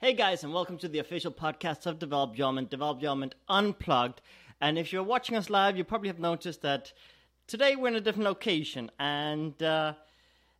[0.00, 4.20] Hey guys, and welcome to the official podcast of Develop Element, Develop Element Unplugged.
[4.60, 6.92] And if you're watching us live, you probably have noticed that
[7.48, 9.94] today we're in a different location, and uh,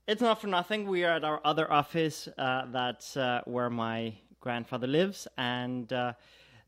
[0.09, 0.89] it's not for nothing.
[0.89, 2.27] We are at our other office.
[2.37, 6.15] Uh, that's uh, where my grandfather lives, and uh,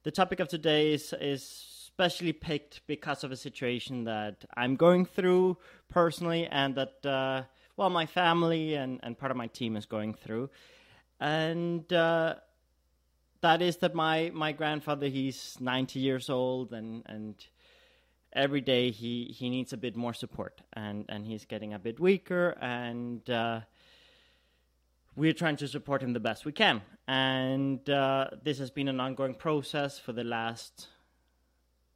[0.05, 5.07] the topic of today is is specially picked because of a situation that I'm going
[5.07, 5.57] through
[5.89, 7.43] personally, and that uh,
[7.77, 10.51] well, my family and and part of my team is going through,
[11.19, 12.37] and uh,
[13.43, 17.35] that is that my my grandfather he's 90 years old and and
[18.33, 21.99] every day he he needs a bit more support and and he's getting a bit
[21.99, 23.61] weaker and uh,
[25.17, 26.83] we're trying to support him the best we can.
[27.09, 30.89] And uh, this has been an ongoing process for the last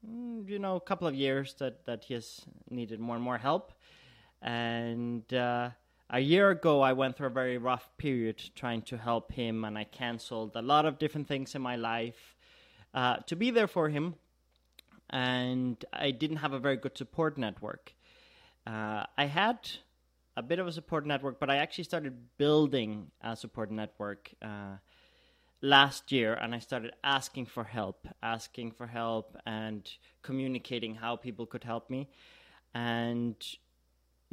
[0.06, 3.72] mm, you know couple of years that that he has needed more and more help.
[4.42, 5.70] And uh,
[6.10, 9.78] a year ago i went through a very rough period trying to help him and
[9.78, 12.36] i canceled a lot of different things in my life
[12.94, 14.14] uh, to be there for him
[15.10, 17.94] and I didn't have a very good support network.
[18.66, 19.58] Uh, I had
[20.36, 24.78] a bit of a support network, but I actually started building a support network uh,
[25.60, 29.88] last year, and I started asking for help, asking for help, and
[30.22, 32.08] communicating how people could help me.
[32.74, 33.36] And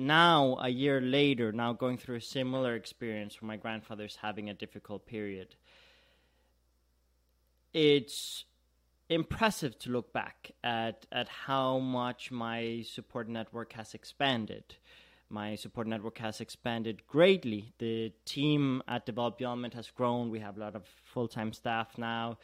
[0.08, 4.54] now, a year later, now going through a similar experience where my grandfather's having a
[4.54, 5.56] difficult period,
[7.74, 8.46] it's
[9.10, 14.64] impressive to look back at at how much my support network has expanded.
[15.30, 17.74] My support network has expanded greatly.
[17.78, 20.30] The team at Develop Your Element has grown.
[20.30, 22.38] We have a lot of full time staff now.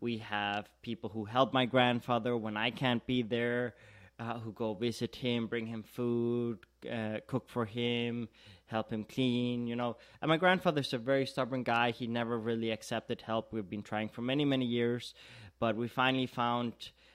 [0.00, 3.74] We have people who help my grandfather when I can't be there,
[4.18, 6.58] uh, who go visit him, bring him food,
[6.90, 8.28] uh, cook for him,
[8.66, 9.96] help him clean, you know.
[10.20, 11.90] And my grandfather's a very stubborn guy.
[11.90, 13.52] He never really accepted help.
[13.52, 15.14] We've been trying for many, many years
[15.58, 16.72] but we finally found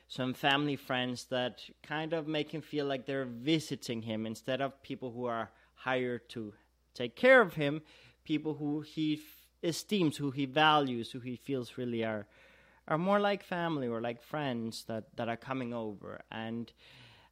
[0.07, 4.81] some family friends that kind of make him feel like they're visiting him instead of
[4.83, 6.53] people who are hired to
[6.93, 7.81] take care of him,
[8.23, 12.27] people who he f- esteems, who he values, who he feels really are
[12.91, 16.73] are more like family or like friends that that are coming over and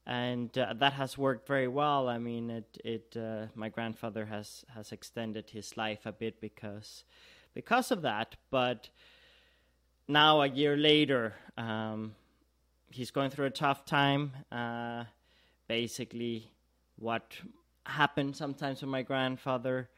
[0.08, 2.08] and uh, that has worked very well.
[2.08, 7.04] I mean, it it uh, my grandfather has has extended his life a bit because
[7.54, 8.90] because of that, but
[10.08, 12.16] now a year later, um,
[12.90, 14.32] he's going through a tough time.
[14.50, 15.04] Uh,
[15.68, 16.50] basically,
[16.96, 17.34] what
[17.86, 19.90] happened sometimes with my grandfather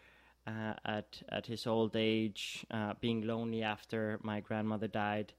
[0.51, 5.33] uh, at at his old age, uh, being lonely after my grandmother died,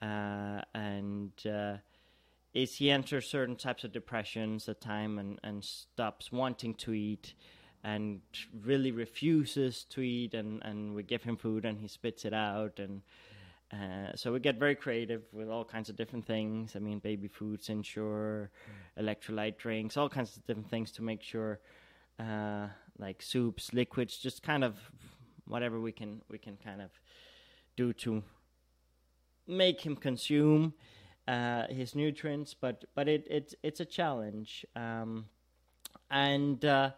[0.00, 1.76] uh, and uh,
[2.52, 7.34] is he enters certain types of depressions at time and and stops wanting to eat.
[7.84, 8.22] And
[8.64, 12.80] really refuses to eat, and, and we give him food, and he spits it out,
[12.80, 13.02] and
[13.72, 16.74] uh, so we get very creative with all kinds of different things.
[16.74, 18.50] I mean, baby foods, ensure,
[18.96, 21.60] electrolyte drinks, all kinds of different things to make sure,
[22.18, 22.68] uh,
[22.98, 24.76] like soups, liquids, just kind of
[25.46, 26.90] whatever we can we can kind of
[27.76, 28.22] do to
[29.46, 30.74] make him consume
[31.26, 32.54] uh, his nutrients.
[32.54, 34.66] But but it, it it's a challenge.
[34.74, 35.26] Um,
[36.10, 36.90] and uh,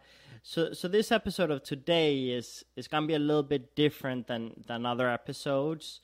[0.43, 4.63] so so this episode of today is is gonna be a little bit different than
[4.67, 6.01] than other episodes.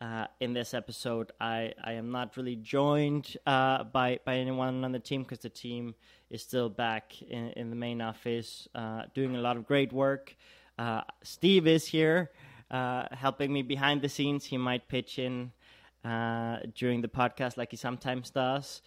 [0.00, 4.92] Uh, in this episode, I, I am not really joined uh, by by anyone on
[4.92, 5.94] the team because the team
[6.30, 10.36] is still back in, in the main office uh, doing a lot of great work.
[10.78, 12.32] Uh, Steve is here
[12.70, 14.44] uh, helping me behind the scenes.
[14.44, 15.52] He might pitch in
[16.74, 18.82] during the podcast like he sometimes does.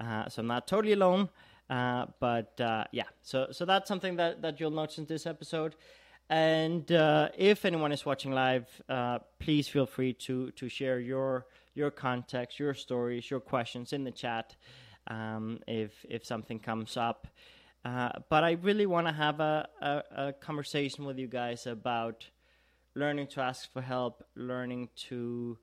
[0.00, 1.28] so I'm not totally alone.
[1.68, 2.54] but
[2.92, 5.74] yeah, so so that's something that, that you'll notice in this episode.
[6.32, 11.44] And uh, if anyone is watching live, uh, please feel free to to share your
[11.74, 14.56] your context, your stories, your questions in the chat
[15.08, 17.28] um, if if something comes up.
[17.84, 22.24] Uh, but I really want to have a, a, a, conversation with you guys about
[22.94, 25.58] learning to ask for help, learning to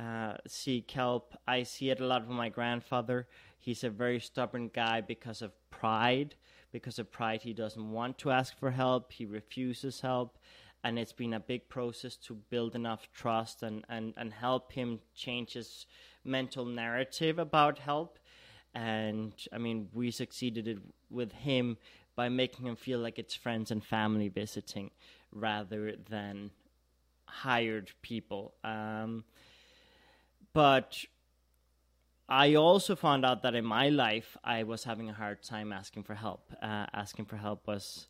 [0.00, 1.36] uh, seek help.
[1.46, 3.28] I see it a lot from my grandfather.
[3.60, 6.34] He's a very stubborn guy because of pride
[6.72, 10.38] because of pride, he doesn't want to ask for help, he refuses help.
[10.84, 14.98] And it's been a big process to build enough trust and, and, and help him
[15.14, 15.86] change his
[16.24, 18.18] mental narrative about help.
[18.74, 21.76] And I mean, we succeeded with him
[22.16, 24.90] by making him feel like it's friends and family visiting
[25.30, 26.50] rather than
[27.26, 28.54] hired people.
[28.64, 29.24] Um,
[30.52, 31.04] but
[32.32, 36.04] I also found out that in my life I was having a hard time asking
[36.04, 36.50] for help.
[36.62, 38.08] Uh, asking for help was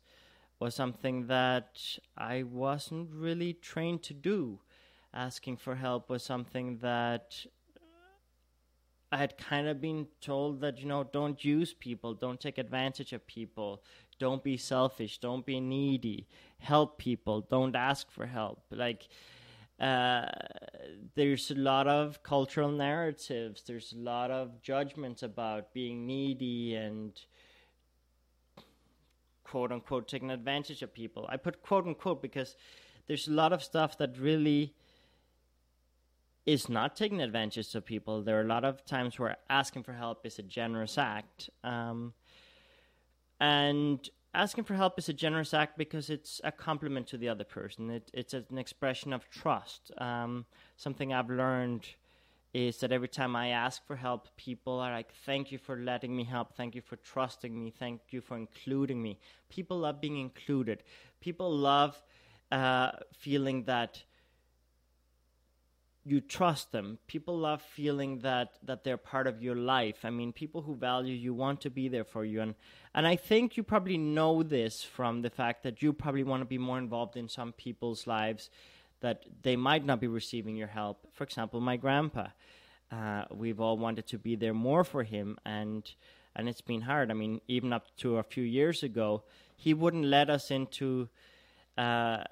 [0.61, 1.81] was something that
[2.17, 4.61] I wasn't really trained to do.
[5.13, 7.45] asking for help was something that
[9.11, 13.11] I had kind of been told that you know don't use people, don't take advantage
[13.11, 13.83] of people,
[14.19, 16.27] don't be selfish, don't be needy,
[16.59, 18.63] help people, don't ask for help.
[18.71, 19.09] Like
[19.83, 20.25] uh,
[21.15, 27.11] there's a lot of cultural narratives, there's a lot of judgments about being needy and
[29.43, 31.25] quote unquote taking advantage of people.
[31.27, 32.55] I put quote unquote because
[33.07, 34.73] there's a lot of stuff that really
[36.45, 38.21] is not taking advantage of people.
[38.21, 41.49] There are a lot of times where asking for help is a generous act.
[41.63, 42.13] Um,
[43.41, 47.43] and asking for help is a generous act because it's a compliment to the other
[47.43, 47.89] person.
[47.89, 49.91] It, it's an expression of trust.
[49.97, 50.45] Um,
[50.77, 51.87] something I've learned
[52.53, 56.15] is that every time I ask for help, people are like, Thank you for letting
[56.15, 56.55] me help.
[56.55, 57.71] Thank you for trusting me.
[57.71, 59.19] Thank you for including me.
[59.49, 60.83] People love being included.
[61.19, 62.01] People love
[62.51, 64.03] uh, feeling that
[66.05, 66.99] you trust them.
[67.07, 70.03] People love feeling that that they're part of your life.
[70.03, 72.55] I mean, people who value you want to be there for you, and
[72.93, 76.45] and I think you probably know this from the fact that you probably want to
[76.45, 78.49] be more involved in some people's lives
[78.99, 81.07] that they might not be receiving your help.
[81.13, 82.27] For example, my grandpa.
[82.91, 85.89] Uh, we've all wanted to be there more for him, and
[86.35, 87.11] and it's been hard.
[87.11, 89.23] I mean, even up to a few years ago,
[89.55, 91.09] he wouldn't let us into.
[91.77, 92.23] Uh,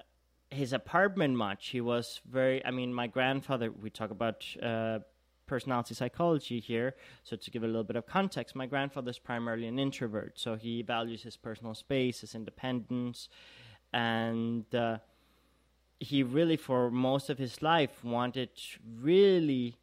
[0.52, 1.68] his apartment much.
[1.68, 2.64] He was very.
[2.64, 3.70] I mean, my grandfather.
[3.70, 5.00] We talk about uh,
[5.46, 6.94] personality psychology here.
[7.24, 10.38] So to give a little bit of context, my grandfather's primarily an introvert.
[10.38, 13.28] So he values his personal space, his independence,
[13.92, 14.98] and uh,
[16.00, 18.50] he really, for most of his life, wanted
[19.00, 19.76] really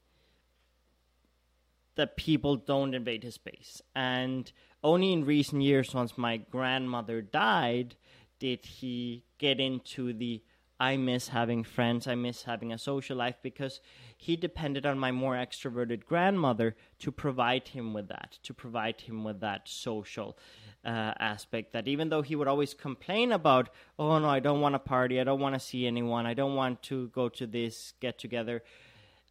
[1.96, 3.82] that people don't invade his space.
[3.96, 4.52] And
[4.84, 7.96] only in recent years, once my grandmother died,
[8.40, 10.42] did he get into the
[10.80, 12.08] I miss having friends.
[12.08, 13.82] I miss having a social life because
[14.16, 19.24] he depended on my more extroverted grandmother to provide him with that, to provide him
[19.24, 20.38] with that social
[20.86, 21.74] uh, aspect.
[21.74, 25.20] That even though he would always complain about, oh no, I don't want to party,
[25.20, 28.64] I don't want to see anyone, I don't want to go to this get together,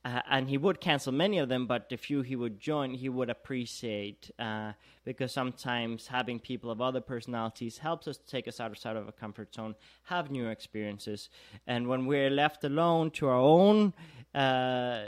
[0.08, 3.10] uh, and he would cancel many of them, but the few he would join, he
[3.10, 4.72] would appreciate uh,
[5.04, 9.12] because sometimes having people of other personalities helps us to take us outside of a
[9.12, 9.74] comfort zone,
[10.04, 11.28] have new experiences,
[11.66, 13.92] and when we're left alone to our own,
[14.34, 15.04] uh,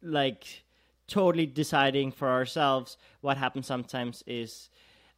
[0.00, 0.62] like
[1.08, 4.70] totally deciding for ourselves, what happens sometimes is.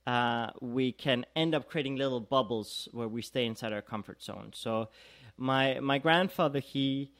[0.06, 4.52] Uh, we can end up creating little bubbles where we stay inside our comfort zone.
[4.54, 4.88] So,
[5.36, 7.10] my my grandfather he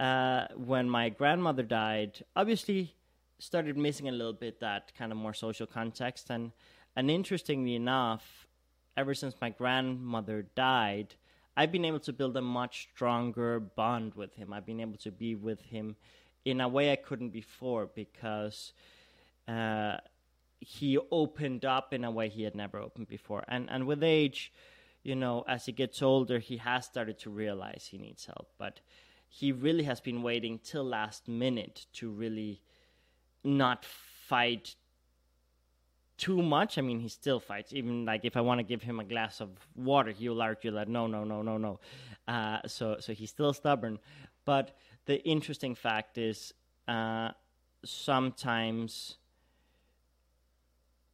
[0.00, 2.96] uh, when my grandmother died, obviously
[3.38, 6.30] started missing a little bit that kind of more social context.
[6.30, 6.52] And,
[6.96, 8.48] and interestingly enough,
[8.96, 11.14] ever since my grandmother died,
[11.54, 14.54] I've been able to build a much stronger bond with him.
[14.54, 15.96] I've been able to be with him
[16.46, 18.72] in a way I couldn't before because
[19.46, 19.98] uh,
[20.60, 23.44] he opened up in a way he had never opened before.
[23.48, 24.50] And and with age,
[25.02, 28.48] you know, as he gets older, he has started to realize he needs help.
[28.58, 28.80] But
[29.32, 32.60] he really has been waiting till last minute to really
[33.44, 34.74] not fight
[36.18, 36.76] too much.
[36.78, 37.72] I mean, he still fights.
[37.72, 40.88] Even like if I want to give him a glass of water, he'll argue that
[40.88, 41.78] no, no, no, no, no.
[42.26, 44.00] Uh, so, so he's still stubborn.
[44.44, 46.52] But the interesting fact is,
[46.88, 47.30] uh,
[47.84, 49.16] sometimes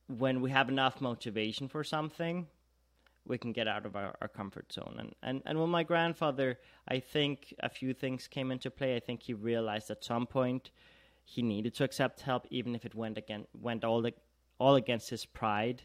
[0.08, 2.46] when we have enough motivation for something,
[3.26, 4.96] we can get out of our, our comfort zone.
[4.98, 8.96] And, and and with my grandfather, I think a few things came into play.
[8.96, 10.70] I think he realized at some point
[11.24, 14.12] he needed to accept help, even if it went again went all the,
[14.58, 15.82] all against his pride.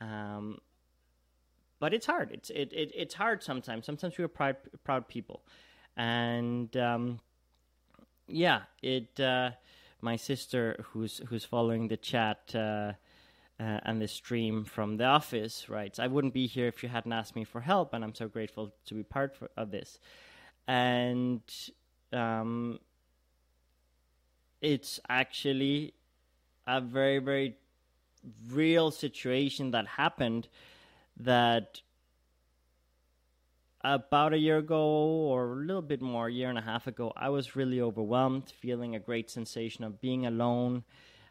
[0.00, 0.58] Um,
[1.78, 2.30] but it's hard.
[2.32, 3.86] It's it, it it's hard sometimes.
[3.86, 5.42] Sometimes we're proud proud people,
[5.96, 7.20] and um,
[8.26, 9.18] yeah, it.
[9.20, 9.50] Uh,
[10.02, 12.54] my sister, who's who's following the chat.
[12.54, 12.92] Uh,
[13.60, 17.12] uh, and the stream from the office writes, I wouldn't be here if you hadn't
[17.12, 19.98] asked me for help, and I'm so grateful to be part for, of this.
[20.66, 21.42] And
[22.10, 22.78] um,
[24.62, 25.92] it's actually
[26.66, 27.56] a very, very
[28.48, 30.48] real situation that happened
[31.18, 31.82] that
[33.82, 37.12] about a year ago or a little bit more, a year and a half ago,
[37.14, 40.84] I was really overwhelmed, feeling a great sensation of being alone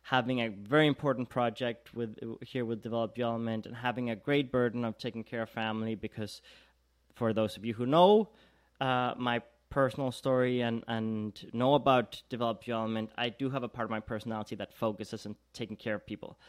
[0.09, 4.83] having a very important project with here with Develop Element and having a great burden
[4.83, 6.41] of taking care of family because
[7.13, 8.27] for those of you who know
[8.81, 9.39] uh, my
[9.69, 13.99] personal story and, and know about Develop Element, I do have a part of my
[13.99, 16.39] personality that focuses on taking care of people.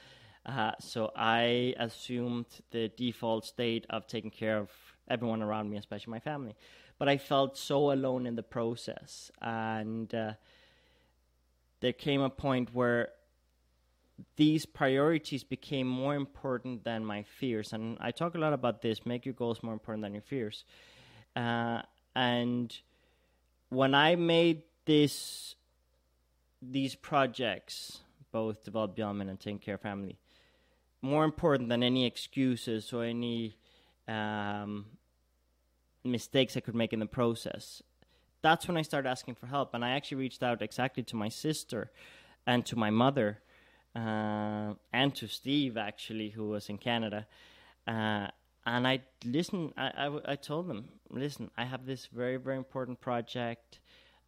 [0.47, 4.71] Uh, so I assumed the default state of taking care of
[5.07, 6.55] everyone around me, especially my family.
[6.99, 9.31] but I felt so alone in the process.
[9.43, 10.33] And uh,
[11.81, 13.09] there came a point where
[14.37, 17.73] these priorities became more important than my fears.
[17.73, 20.65] And I talk a lot about this make your goals more important than your fears.
[21.37, 21.83] Uh,
[22.15, 22.77] and
[23.69, 25.55] when I made this,
[26.61, 28.01] these projects,
[28.33, 30.19] both Develop Beyond and Take Care of Family,
[31.03, 33.57] more important than any excuses or any
[34.07, 34.87] um,
[36.05, 37.83] mistakes I could make in the process.
[38.43, 41.29] That's when I started asking for help, and I actually reached out exactly to my
[41.29, 41.91] sister
[42.47, 43.41] and to my mother
[43.95, 47.27] uh, and to Steve, actually, who was in Canada.
[47.87, 48.29] Uh,
[48.67, 49.73] and I listened.
[49.77, 53.81] I, I, I told them, listen, I have this very very important project.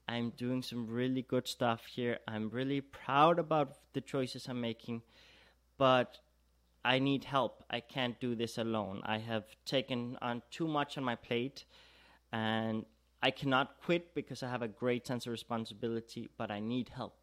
[0.09, 2.19] I'm doing some really good stuff here.
[2.27, 5.03] I'm really proud about the choices I'm making,
[5.79, 6.19] but
[6.85, 7.63] I need help.
[7.71, 9.03] I can't do this alone.
[9.05, 11.65] I have taken on too much on my plate
[12.33, 12.85] and
[13.23, 17.22] I cannot quit because I have a great sense of responsibility, but I need help.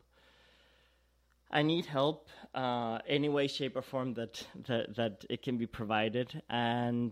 [1.51, 5.65] I need help uh, any way, shape, or form that, that that it can be
[5.65, 6.41] provided.
[6.49, 7.11] And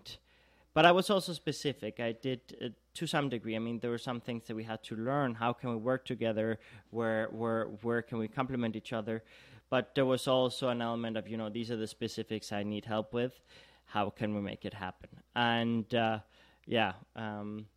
[0.74, 2.00] but I was also specific.
[2.00, 3.56] I did uh, to some degree.
[3.56, 5.36] I mean, there were some things that we had to learn.
[5.36, 6.60] How can we work together?
[6.92, 9.24] Where where where can we complement each other?
[9.70, 12.86] but there was also an element of you know these are the specifics I need
[12.86, 13.40] help with.
[13.86, 15.10] How can we make it happen?
[15.36, 16.20] And uh,
[16.66, 17.68] yeah, um,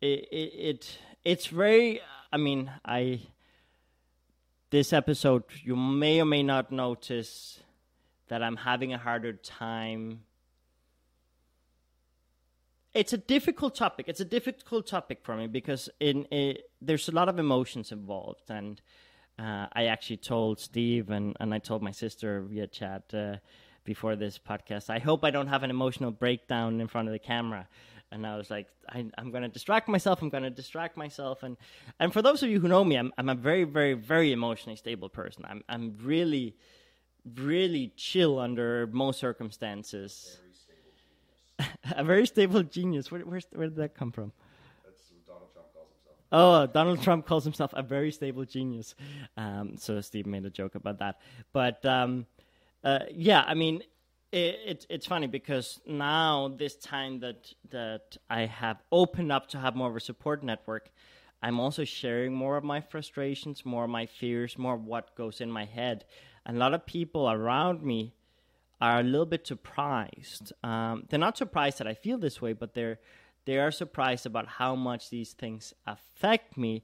[0.00, 2.00] it, it, it it's very.
[2.32, 3.20] I mean, I
[4.70, 7.60] this episode you may or may not notice
[8.28, 10.22] that I'm having a harder time.
[12.92, 14.06] It's a difficult topic.
[14.08, 18.50] It's a difficult topic for me because in it, there's a lot of emotions involved
[18.50, 18.80] and
[19.38, 23.36] uh, I actually told Steve and, and I told my sister via chat uh,
[23.84, 27.18] before this podcast, I hope I don't have an emotional breakdown in front of the
[27.18, 27.68] camera.
[28.12, 30.22] And I was like, I, am going to distract myself.
[30.22, 31.42] I'm going to distract myself.
[31.42, 31.56] And
[31.98, 34.76] and for those of you who know me, I'm I'm a very very very emotionally
[34.76, 35.44] stable person.
[35.46, 36.54] I'm I'm really
[37.34, 40.38] really chill under most circumstances.
[41.58, 43.10] Very a very stable genius.
[43.10, 44.32] Where, where where did that come from?
[45.26, 45.50] Donald
[46.32, 48.94] Oh, Donald Trump calls himself a very stable genius.
[49.36, 51.20] Um, so Steve made a joke about that.
[51.52, 52.26] But um,
[52.84, 53.82] uh, yeah, I mean,
[54.32, 59.58] it, it, it's funny because now this time that that I have opened up to
[59.58, 60.90] have more of a support network,
[61.42, 65.40] I'm also sharing more of my frustrations, more of my fears, more of what goes
[65.40, 66.04] in my head.
[66.44, 68.14] And a lot of people around me
[68.80, 70.52] are a little bit surprised.
[70.62, 72.98] Um, they're not surprised that I feel this way, but they're
[73.46, 76.82] they are surprised about how much these things affect me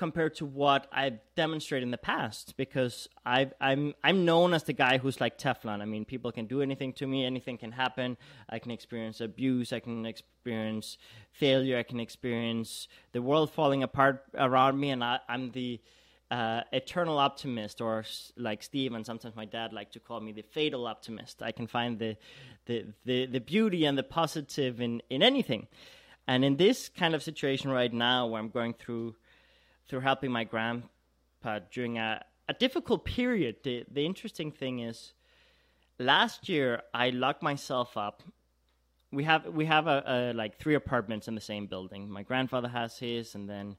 [0.00, 4.62] compared to what I've demonstrated in the past because i am I'm, I'm known as
[4.64, 5.82] the guy who's like Teflon.
[5.82, 8.16] I mean, people can do anything to me, anything can happen.
[8.48, 10.96] I can experience abuse, I can experience
[11.32, 15.78] failure, I can experience the world falling apart around me, and I, I'm the
[16.30, 18.02] uh, eternal optimist, or
[18.38, 21.42] like Steve and sometimes my dad like to call me the fatal optimist.
[21.42, 22.16] I can find the
[22.64, 25.68] the the, the beauty and the positive in in anything.
[26.26, 29.16] And in this kind of situation right now, where I'm going through
[29.88, 35.14] through helping my grandpa during a, a difficult period, the the interesting thing is,
[35.98, 38.22] last year I locked myself up.
[39.12, 42.08] We have we have a, a like three apartments in the same building.
[42.10, 43.76] My grandfather has his, and then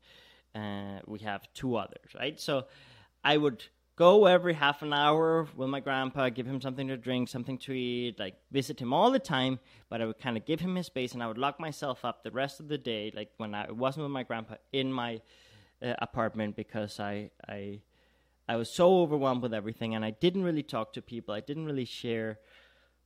[0.56, 2.40] uh, we have two others, right?
[2.40, 2.66] So
[3.24, 3.64] I would
[3.96, 7.74] go every half an hour with my grandpa, give him something to drink, something to
[7.74, 9.60] eat, like visit him all the time.
[9.90, 12.24] But I would kind of give him his space, and I would lock myself up
[12.24, 15.22] the rest of the day, like when I wasn't with my grandpa, in my
[15.82, 17.82] uh, apartment because I I
[18.48, 21.34] I was so overwhelmed with everything, and I didn't really talk to people.
[21.34, 22.40] I didn't really share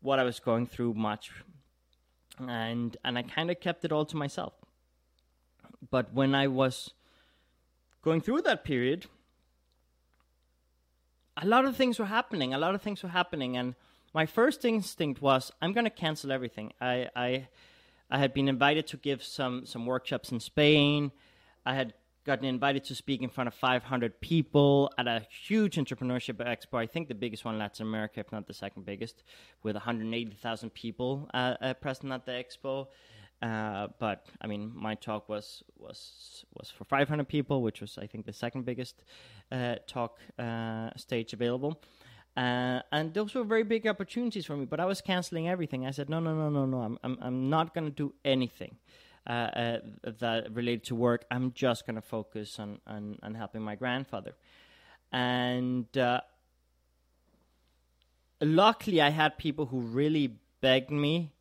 [0.02, 1.32] what I was going through much,
[2.40, 4.54] and and I kind of kept it all to myself.
[5.90, 6.92] But when I was
[8.02, 9.08] going through that period,
[11.38, 12.54] a lot of things were happening.
[12.54, 13.76] A lot of things were happening, and
[14.16, 16.72] my first instinct was, I'm going to cancel everything.
[16.80, 17.48] I, I,
[18.10, 21.12] I had been invited to give some some workshops in Spain.
[21.66, 21.94] I had
[22.26, 26.80] gotten invited to speak in front of 500 people at a huge entrepreneurship expo.
[26.80, 29.24] I think the biggest one in Latin America, if not the second biggest,
[29.64, 32.88] with 180,000 people uh, uh, present at the expo.
[33.42, 38.08] Uh, but I mean, my talk was was was for 500 people, which was I
[38.08, 39.04] think the second biggest
[39.52, 41.82] uh, talk uh, stage available.
[42.38, 45.86] Uh, and those were very big opportunities for me, but I was canceling everything.
[45.86, 46.82] I said, no, no, no, no, no.
[46.82, 48.78] I'm I'm, I'm not going to do anything
[49.28, 51.26] uh, that related to work.
[51.32, 54.34] I'm just going to focus on, on on helping my grandfather.
[55.12, 55.88] And
[58.42, 61.32] luckily, I had people who really begged me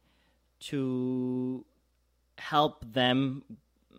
[0.60, 1.64] to
[2.38, 3.42] help them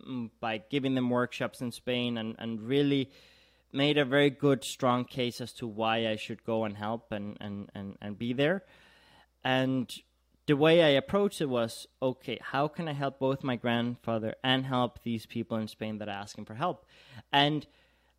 [0.06, 3.10] mm, by giving them workshops in Spain and, and really
[3.72, 7.36] made a very good, strong case as to why I should go and help and,
[7.40, 8.64] and, and, and be there.
[9.44, 9.92] And
[10.46, 14.64] the way I approached it was okay, how can I help both my grandfather and
[14.64, 16.86] help these people in Spain that are asking for help?
[17.32, 17.66] And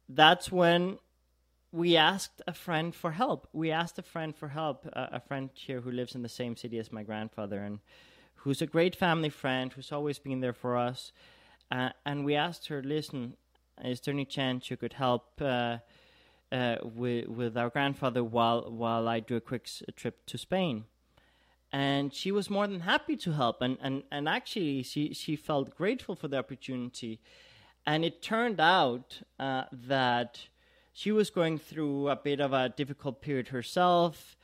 [0.09, 0.99] that's when
[1.71, 3.47] we asked a friend for help.
[3.53, 6.55] We asked a friend for help, uh, a friend here who lives in the same
[6.55, 7.79] city as my grandfather and
[8.35, 11.11] who's a great family friend who's always been there for us.
[11.71, 13.35] Uh, and we asked her, listen,
[13.83, 15.77] is there any chance you could help uh,
[16.51, 20.85] uh, with with our grandfather while while I do a quick s- trip to Spain?
[21.77, 25.77] And she was more than happy to help, and, and, and actually she, she felt
[25.77, 27.19] grateful for the opportunity.
[27.85, 30.47] And it turned out uh, that
[30.91, 34.37] she was going through a bit of a difficult period herself.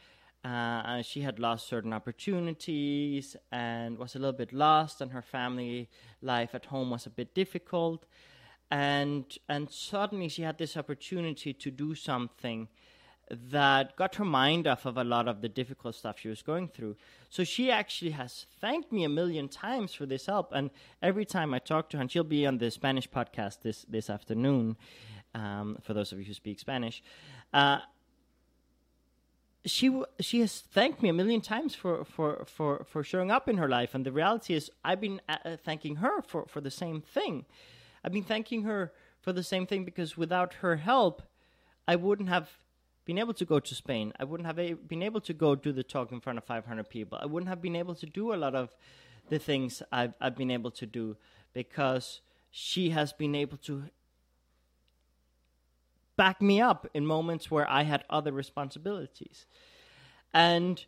[0.45, 5.89] Uh, she had lost certain opportunities and was a little bit lost, and her family
[6.21, 8.05] life at home was a bit difficult
[8.71, 12.67] and and suddenly she had this opportunity to do something
[13.29, 16.67] that got her mind off of a lot of the difficult stuff she was going
[16.67, 16.95] through.
[17.29, 20.69] So she actually has thanked me a million times for this help, and
[21.01, 24.09] every time I talk to her, and she'll be on the Spanish podcast this this
[24.09, 24.77] afternoon.
[25.35, 27.01] Um, for those of you who speak Spanish,
[27.53, 27.79] uh,
[29.65, 33.57] she she has thanked me a million times for, for, for, for showing up in
[33.57, 37.01] her life, and the reality is I've been uh, thanking her for, for the same
[37.01, 37.45] thing.
[38.03, 41.23] I've been thanking her for the same thing because without her help,
[41.87, 42.49] I wouldn't have
[43.05, 44.13] been able to go to Spain.
[44.19, 46.89] I wouldn't have a- been able to go do the talk in front of 500
[46.89, 47.17] people.
[47.21, 48.75] I wouldn't have been able to do a lot of
[49.29, 51.17] the things I've, I've been able to do
[51.53, 53.85] because she has been able to
[56.15, 59.45] back me up in moments where I had other responsibilities.
[60.33, 60.85] And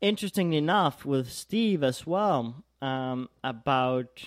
[0.00, 4.22] interestingly enough, with Steve as well, um, about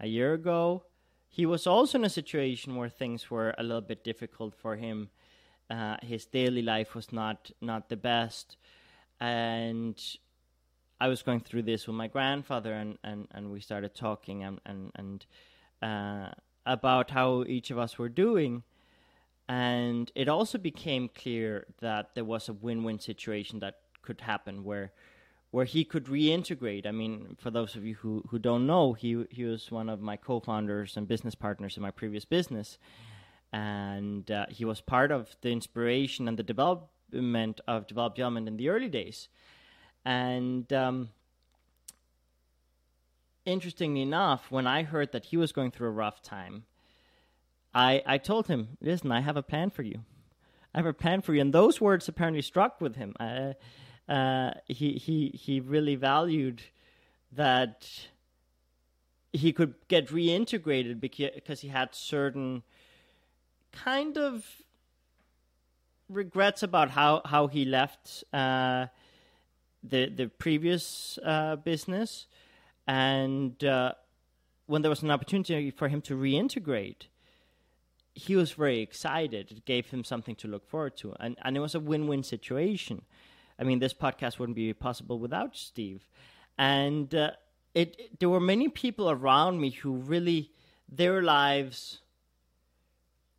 [0.00, 0.84] a year ago,
[1.34, 5.10] he was also in a situation where things were a little bit difficult for him.
[5.68, 8.56] Uh, his daily life was not not the best,
[9.18, 10.00] and
[11.00, 14.60] I was going through this with my grandfather, and, and, and we started talking and
[14.64, 15.26] and and
[15.82, 16.30] uh,
[16.64, 18.62] about how each of us were doing,
[19.48, 24.92] and it also became clear that there was a win-win situation that could happen where
[25.54, 26.84] where he could reintegrate.
[26.84, 30.00] I mean, for those of you who, who don't know, he he was one of
[30.00, 32.76] my co-founders and business partners in my previous business,
[33.52, 38.56] and uh, he was part of the inspiration and the development of developed element in
[38.56, 39.28] the early days.
[40.04, 41.10] And um,
[43.44, 46.64] interestingly enough, when I heard that he was going through a rough time,
[47.72, 50.00] I I told him, "Listen, I have a plan for you.
[50.74, 53.14] I have a plan for you." And those words apparently struck with him.
[53.20, 53.52] Uh,
[54.08, 56.62] uh, he he he really valued
[57.32, 58.08] that
[59.32, 62.62] he could get reintegrated because he had certain
[63.72, 64.44] kind of
[66.08, 68.86] regrets about how how he left uh,
[69.82, 72.26] the the previous uh, business,
[72.86, 73.92] and uh,
[74.66, 77.08] when there was an opportunity for him to reintegrate,
[78.14, 79.50] he was very excited.
[79.50, 82.22] It gave him something to look forward to, and and it was a win win
[82.22, 83.02] situation.
[83.58, 86.08] I mean, this podcast wouldn't be possible without Steve.
[86.58, 87.32] And uh,
[87.74, 90.50] it, it, there were many people around me who really
[90.88, 92.00] their lives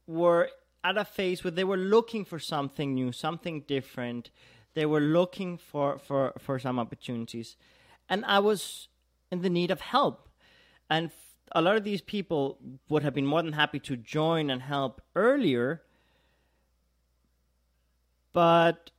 [0.08, 0.50] were
[0.84, 4.30] at a phase where they were looking for something new, something different.
[4.74, 7.56] They were looking for for for some opportunities,
[8.10, 8.90] and I was
[9.32, 10.28] in the need of help.
[10.90, 11.12] And
[11.54, 15.02] a lot of these people would have been more than happy to join and help
[15.16, 15.82] earlier,
[18.34, 18.92] but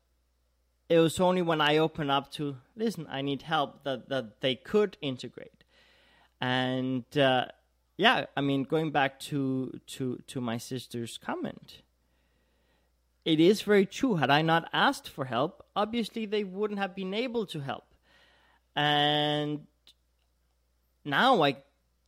[0.88, 4.54] it was only when I opened up to listen, I need help that that they
[4.54, 5.64] could integrate,
[6.40, 7.46] and uh,
[7.96, 11.82] yeah, I mean, going back to to to my sister's comment,
[13.24, 14.16] it is very true.
[14.16, 17.94] Had I not asked for help, obviously they wouldn't have been able to help,
[18.74, 19.66] and
[21.04, 21.56] now I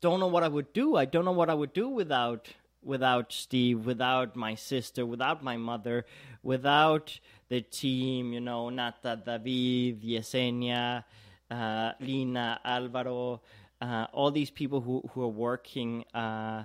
[0.00, 0.96] don't know what I would do.
[0.96, 2.48] I don't know what I would do without
[2.82, 6.06] without Steve, without my sister, without my mother,
[6.42, 11.04] without the team, you know, Nata, David, Yesenia,
[11.50, 13.40] uh, Lina, Alvaro,
[13.80, 16.64] uh, all these people who, who are working uh,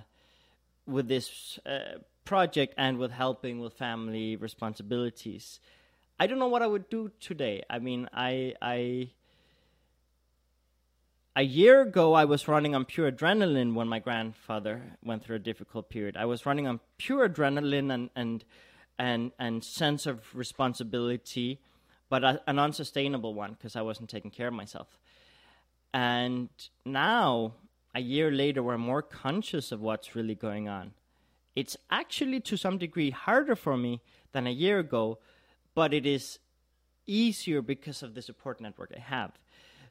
[0.86, 5.60] with this uh, project and with helping with family responsibilities.
[6.18, 7.62] I don't know what I would do today.
[7.68, 9.10] I mean, I, I,
[11.34, 15.40] a year ago, I was running on pure adrenaline when my grandfather went through a
[15.40, 16.16] difficult period.
[16.16, 18.44] I was running on pure adrenaline and and
[18.98, 21.60] and and sense of responsibility
[22.08, 25.00] but a, an unsustainable one because I wasn't taking care of myself.
[25.92, 26.48] And
[26.84, 27.54] now,
[27.94, 30.92] a year later, we're more conscious of what's really going on.
[31.54, 34.00] It's actually to some degree harder for me
[34.32, 35.18] than a year ago,
[35.74, 36.38] but it is
[37.06, 39.32] easier because of the support network I have.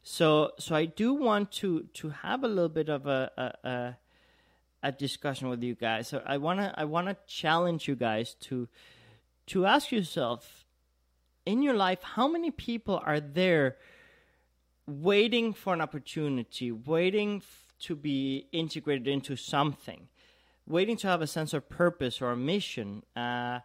[0.01, 3.97] So, so I do want to to have a little bit of a a, a,
[4.83, 6.09] a discussion with you guys.
[6.09, 8.67] So I wanna I wanna challenge you guys to
[9.47, 10.65] to ask yourself
[11.45, 13.77] in your life how many people are there
[14.87, 20.07] waiting for an opportunity, waiting f- to be integrated into something,
[20.67, 23.59] waiting to have a sense of purpose or a mission, uh,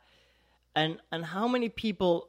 [0.75, 2.29] and and how many people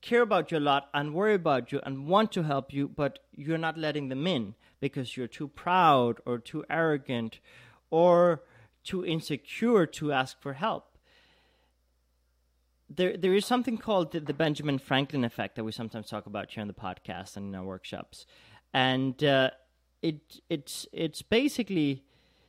[0.00, 3.18] care about you a lot and worry about you and want to help you, but
[3.34, 7.40] you're not letting them in because you're too proud or too arrogant
[7.90, 8.42] or
[8.84, 10.87] too insecure to ask for help.
[12.90, 16.50] There, there is something called the, the Benjamin Franklin effect that we sometimes talk about
[16.50, 18.24] here on the podcast and in our workshops,
[18.72, 19.50] and uh,
[20.02, 22.04] it it's it's basically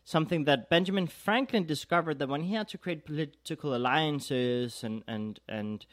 [0.06, 5.40] something that Benjamin Franklin discovered that when he had to create political alliances and and
[5.50, 5.86] and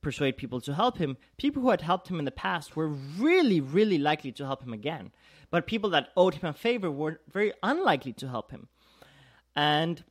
[0.00, 3.60] persuade people to help him, people who had helped him in the past were really,
[3.60, 5.10] really likely to help him again.
[5.50, 8.68] But people that owed him a favor were very unlikely to help him.
[9.56, 10.04] And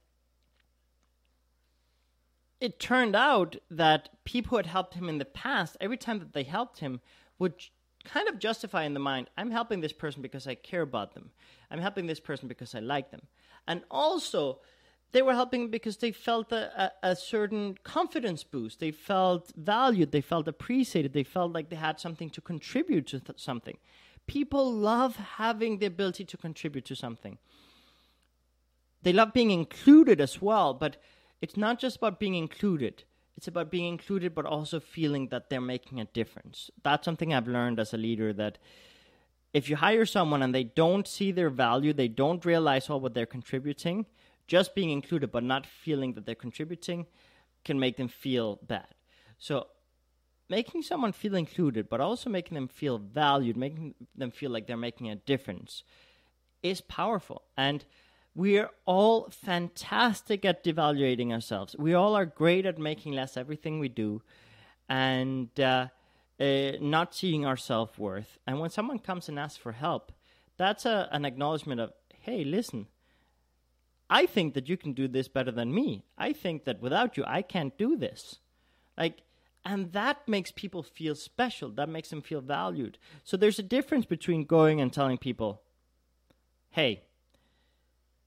[2.59, 6.33] it turned out that people who had helped him in the past, every time that
[6.33, 7.01] they helped him,
[7.39, 7.53] would
[8.03, 11.31] kind of justify in the mind, I'm helping this person because I care about them.
[11.69, 13.21] I'm helping this person because I like them.
[13.67, 14.59] And also,
[15.11, 18.79] they were helping because they felt a, a, a, certain confidence boost.
[18.79, 20.11] They felt valued.
[20.11, 21.13] They felt appreciated.
[21.13, 23.77] They felt like they had something to contribute to th- something.
[24.25, 27.37] People love having the ability to contribute to something.
[29.03, 30.97] They love being included as well, but
[31.41, 33.03] it's not just about being included.
[33.35, 36.71] It's about being included, but also feeling that they're making a difference.
[36.83, 38.57] That's something I've learned as a leader that
[39.53, 43.13] if you hire someone and they don't see their value, they don't realize all what
[43.13, 44.05] they're contributing,
[44.47, 47.05] just being included but not feeling that they're contributing
[47.63, 48.87] can make them feel bad.
[49.37, 49.67] So
[50.49, 54.77] making someone feel included but also making them feel valued, making them feel like they're
[54.77, 55.83] making a difference
[56.63, 57.43] is powerful.
[57.55, 57.85] And
[58.37, 61.75] we're all fantastic at devaluating ourselves.
[61.75, 64.21] We all are great at making less everything we do
[64.87, 65.87] and uh,
[66.39, 68.37] uh, not seeing our self worth.
[68.45, 70.11] And when someone comes and asks for help,
[70.55, 72.85] that's a, an acknowledgement of, hey, listen,
[74.07, 76.05] I think that you can do this better than me.
[76.15, 78.37] I think that without you, I can't do this.
[78.95, 79.23] Like,
[79.65, 81.71] and that makes people feel special.
[81.71, 82.99] That makes them feel valued.
[83.23, 85.63] So there's a difference between going and telling people,
[86.69, 87.01] hey,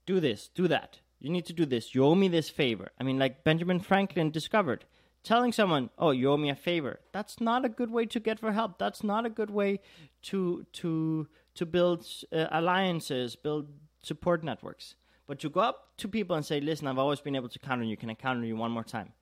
[0.07, 1.01] do this, do that.
[1.21, 1.95] You need to do this.
[1.95, 2.91] You owe me this favor.
[2.99, 4.87] I mean, like Benjamin Franklin discovered,
[5.23, 8.41] telling someone, "Oh, you owe me a favor." That's not a good way to get
[8.41, 8.79] for help.
[8.79, 9.81] That's not a good way
[10.23, 13.69] to to to build uh, alliances, build
[14.03, 14.95] support networks.
[15.27, 17.81] But you go up to people and say, listen, I've always been able to count
[17.81, 17.97] on you.
[17.97, 19.13] Can I count on you one more time?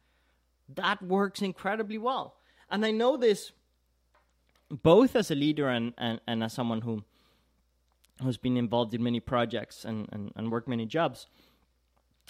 [0.75, 2.37] That works incredibly well.
[2.71, 3.53] And I know this
[4.71, 7.05] both as a leader and, and, and as someone who
[8.23, 11.27] who's been involved in many projects and, and, and worked many jobs.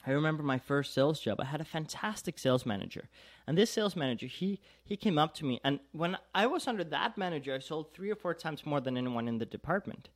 [0.07, 1.41] I remember my first sales job.
[1.41, 3.09] I had a fantastic sales manager.
[3.47, 6.85] And this sales manager, he he came up to me and when I was under
[6.85, 10.09] that manager, I sold 3 or 4 times more than anyone in the department.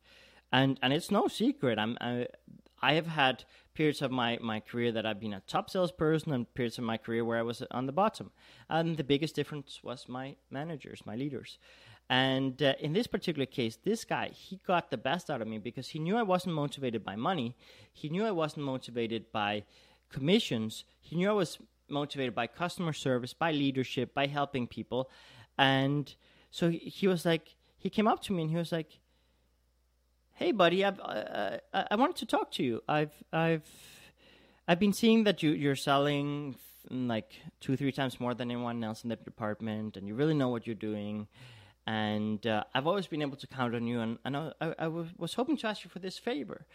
[0.51, 1.77] And and it's no secret.
[1.77, 2.27] I'm I,
[2.83, 6.53] I have had periods of my, my career that I've been a top salesperson and
[6.53, 8.31] periods of my career where I was on the bottom.
[8.69, 11.57] And the biggest difference was my managers, my leaders.
[12.09, 15.57] And uh, in this particular case, this guy, he got the best out of me
[15.57, 17.55] because he knew I wasn't motivated by money.
[17.91, 19.63] He knew I wasn't motivated by
[20.11, 20.83] commissions.
[20.99, 21.57] He knew I was
[21.89, 25.09] motivated by customer service, by leadership, by helping people.
[25.57, 26.13] And
[26.51, 28.99] so he, he was like, he came up to me and he was like,
[30.35, 33.69] hey buddy I've, uh, uh, i wanted to talk to you i've i've
[34.67, 36.55] i've been seeing that you you're selling
[36.89, 40.49] like two three times more than anyone else in the department and you really know
[40.49, 41.27] what you're doing
[41.85, 43.99] and uh, i've always been able to count on you.
[43.99, 46.65] And, and I, I, I was hoping to ask you for this favor.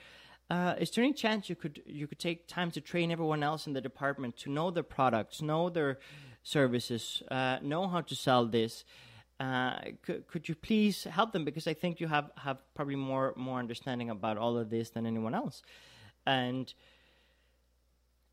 [0.51, 3.67] Uh, is there any chance you could you could take time to train everyone else
[3.67, 5.99] in the department to know their products know their
[6.43, 8.85] services uh, know how to sell this?
[9.41, 11.45] Uh, could, could you please help them?
[11.45, 15.07] Because I think you have, have probably more more understanding about all of this than
[15.07, 15.63] anyone else.
[16.27, 16.73] And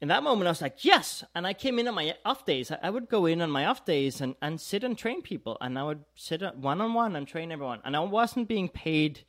[0.01, 1.23] in that moment, I was like, yes.
[1.33, 2.71] And I came in on my off days.
[2.81, 5.57] I, would go in on my off days and, and sit and train people.
[5.61, 7.79] And I would sit one on one and train everyone.
[7.85, 9.21] And I wasn't being paid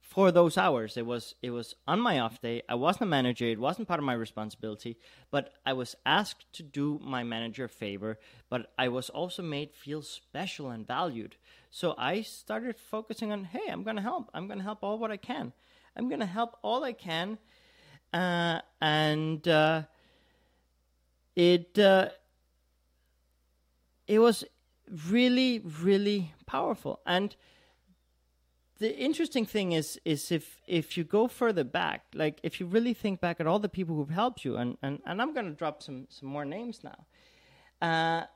[0.00, 0.96] for those hours.
[0.96, 2.62] It was it was on my off day.
[2.68, 3.44] I wasn't a manager.
[3.44, 4.96] It wasn't part of my responsibility.
[5.30, 8.18] But I was asked to do my manager a favor.
[8.48, 11.36] But I was also made feel special and valued.
[11.70, 14.30] So I started focusing on, hey, I'm gonna help.
[14.32, 15.52] I'm gonna help all what I can.
[15.94, 17.38] I'm gonna help all I can.
[18.12, 19.82] Uh, and uh,
[21.36, 22.08] it uh,
[24.08, 24.44] it was
[25.08, 27.00] really really powerful.
[27.06, 27.36] And
[28.78, 32.92] the interesting thing is is if if you go further back like if you really
[32.92, 35.52] think back at all the people who've helped you and and, and i'm going to
[35.52, 37.06] drop some some more names now
[37.80, 38.26] uh,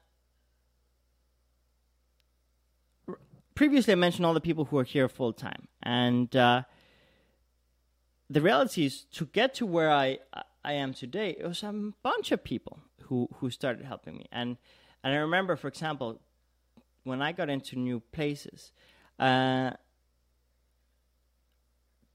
[3.54, 5.68] previously i mentioned all the people who are here full time.
[5.82, 6.62] And uh,
[8.28, 10.18] the reality is to get to where i
[10.64, 12.78] i am today it was a bunch of people
[13.10, 14.56] who who started helping me and
[15.04, 16.18] and i remember for example
[17.04, 18.72] when i got into new places
[19.18, 19.72] uh,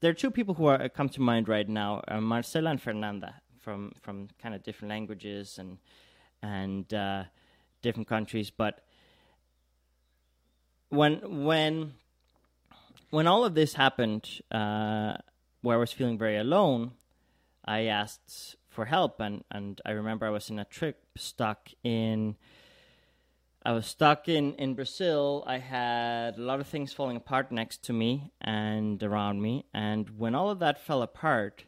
[0.00, 3.40] there are two people who are come to mind right now, uh, Marcela and Fernanda
[3.60, 5.78] from from kind of different languages and
[6.42, 7.24] and uh,
[7.82, 8.50] different countries.
[8.50, 8.84] But
[10.88, 11.94] when when
[13.10, 15.14] when all of this happened, uh,
[15.62, 16.92] where I was feeling very alone,
[17.64, 22.36] I asked for help, and and I remember I was in a trip stuck in
[23.66, 25.42] I was stuck in, in Brazil.
[25.44, 29.64] I had a lot of things falling apart next to me and around me.
[29.74, 31.64] And when all of that fell apart,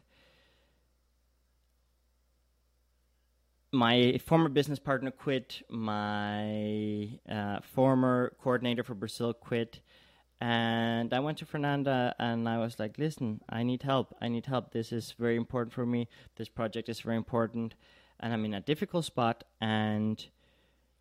[3.73, 5.61] my former business partner quit.
[5.69, 9.81] My uh, former coordinator for Brazil quit.
[10.41, 14.15] And I went to Fernanda and I was like, listen, I need help.
[14.21, 14.71] I need help.
[14.71, 16.07] This is very important for me.
[16.37, 17.75] This project is very important.
[18.21, 19.43] And I'm in a difficult spot.
[19.59, 20.25] And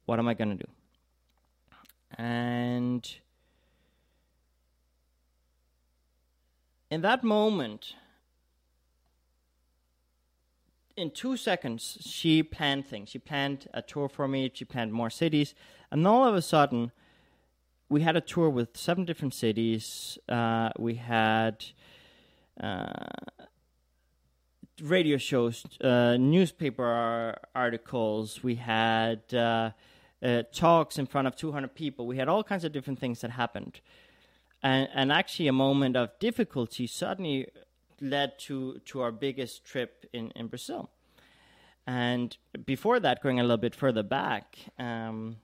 [0.07, 0.71] what am I going to do?
[2.17, 3.09] And
[6.91, 7.95] in that moment,
[10.97, 13.11] in two seconds, she planned things.
[13.11, 15.55] She planned a tour for me, she planned more cities.
[15.93, 16.91] And all of a sudden,
[17.89, 20.19] we had a tour with seven different cities.
[20.29, 21.65] Uh, we had
[22.61, 23.07] uh,
[24.83, 28.43] radio shows, uh, newspaper articles.
[28.43, 29.71] We had uh,
[30.53, 32.07] talks in front of 200 people.
[32.07, 33.81] We had all kinds of different things that happened.
[34.63, 37.49] And, and actually, a moment of difficulty suddenly
[38.01, 40.91] led to, to our biggest trip in, in Brazil.
[41.87, 45.37] And before that, going a little bit further back, um,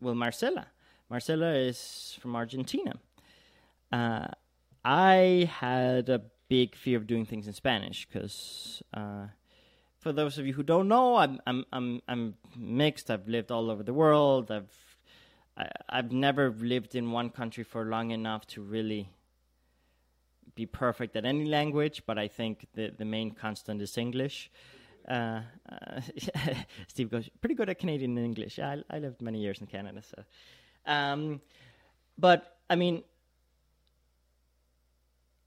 [0.00, 0.66] well, Marcela.
[1.12, 2.94] Marcela is from Argentina.
[3.92, 4.28] Uh,
[4.82, 9.26] I had a big fear of doing things in Spanish because uh,
[9.98, 13.10] for those of you who don't know, I'm I'm I'm I'm mixed.
[13.10, 14.50] I've lived all over the world.
[14.50, 14.74] I've
[15.54, 19.10] I, have i have never lived in one country for long enough to really
[20.54, 22.04] be perfect at any language.
[22.06, 24.50] But I think the the main constant is English.
[25.06, 26.00] Uh, uh,
[26.88, 28.58] Steve goes pretty good at Canadian English.
[28.58, 30.24] I I lived many years in Canada, so.
[30.86, 31.40] Um,
[32.18, 33.02] but I mean,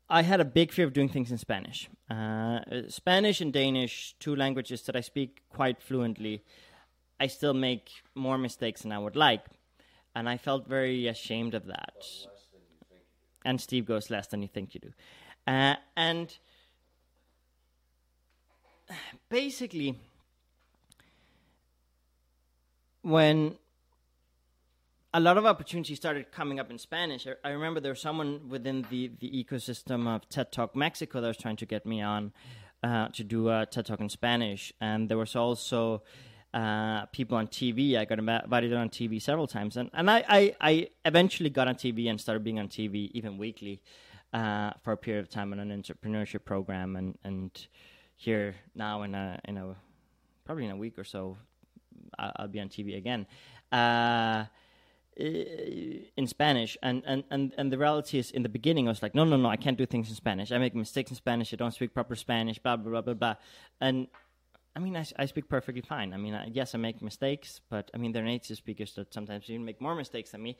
[0.10, 1.90] I had a big fear of doing things in Spanish.
[2.10, 6.44] Uh, Spanish and Danish, two languages that I speak quite fluently,
[7.20, 9.46] I still make more mistakes than I would like.
[10.14, 12.04] And I felt very ashamed of that.
[13.44, 14.94] And Steve goes, less than you think you do.
[15.48, 16.38] Uh, and
[19.30, 19.98] basically,
[23.02, 23.56] when
[25.16, 27.26] a lot of opportunities started coming up in Spanish.
[27.26, 31.28] I, I, remember there was someone within the, the ecosystem of TED Talk Mexico that
[31.28, 32.34] was trying to get me on
[32.84, 34.74] uh, to do a TED Talk in Spanish.
[34.82, 36.04] And there was also
[36.54, 37.98] uh, people on TV.
[37.98, 39.78] I got invited on TV several times.
[39.78, 43.38] And, and I, I, I eventually got on TV and started being on TV even
[43.38, 43.82] weekly
[44.34, 46.98] uh, for a period of time on an entrepreneurship program.
[46.98, 47.68] And, and
[48.18, 49.78] here now in a, in a
[50.44, 51.38] probably in a week or so,
[52.20, 53.28] I'll, I'll be on TV again.
[55.18, 59.16] In Spanish, and, and, and, and the reality is, in the beginning, I was like,
[59.16, 60.52] no, no, no, I can't do things in Spanish.
[60.52, 61.54] I make mistakes in Spanish.
[61.54, 62.60] I don't speak proper Spanish.
[62.60, 63.36] Blah blah blah blah blah.
[63.80, 64.08] And
[64.76, 66.14] I mean, I, I speak perfectly fine.
[66.14, 69.14] I mean, I, yes, I make mistakes, but I mean, there are native speakers that
[69.14, 70.58] sometimes even make more mistakes than me.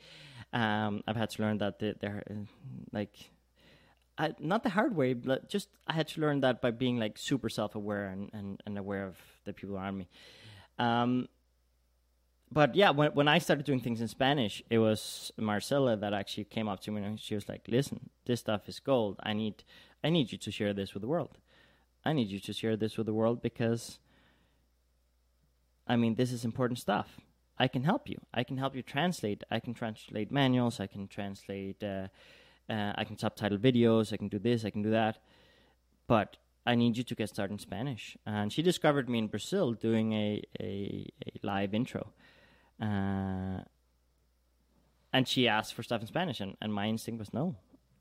[0.54, 2.22] Um, I've had to learn that they're, they're
[2.92, 3.30] like,
[4.16, 7.18] I, not the hard way, but just I had to learn that by being like
[7.18, 10.08] super self-aware and, and, and aware of the people around me.
[10.78, 11.28] Um,
[12.50, 16.44] but yeah, when when I started doing things in Spanish, it was Marcela that actually
[16.44, 19.16] came up to me and she was like, "Listen, this stuff is gold.
[19.22, 19.64] I need
[20.04, 21.38] I need you to share this with the world.
[22.04, 23.98] I need you to share this with the world because
[25.86, 27.20] I mean, this is important stuff.
[27.58, 28.18] I can help you.
[28.34, 29.42] I can help you translate.
[29.50, 30.80] I can translate manuals.
[30.80, 32.08] I can translate uh,
[32.68, 34.12] Uh, I can subtitle videos.
[34.12, 34.64] I can do this.
[34.64, 35.18] I can do that.
[36.06, 38.16] But I need you to get started in Spanish.
[38.24, 42.12] And she discovered me in Brazil doing a a, a live intro.
[42.80, 43.62] Uh,
[45.12, 47.56] and she asked for stuff in Spanish, and, and my instinct was no,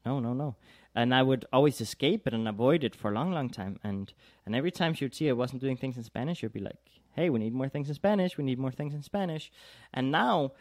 [0.06, 0.56] no, no, no.
[0.94, 3.80] And I would always escape it and avoid it for a long, long time.
[3.84, 4.14] And
[4.46, 6.78] and every time she would see I wasn't doing things in Spanish, she'd be like,
[7.14, 8.38] "Hey, we need more things in Spanish.
[8.38, 9.52] We need more things in Spanish."
[9.94, 10.52] And now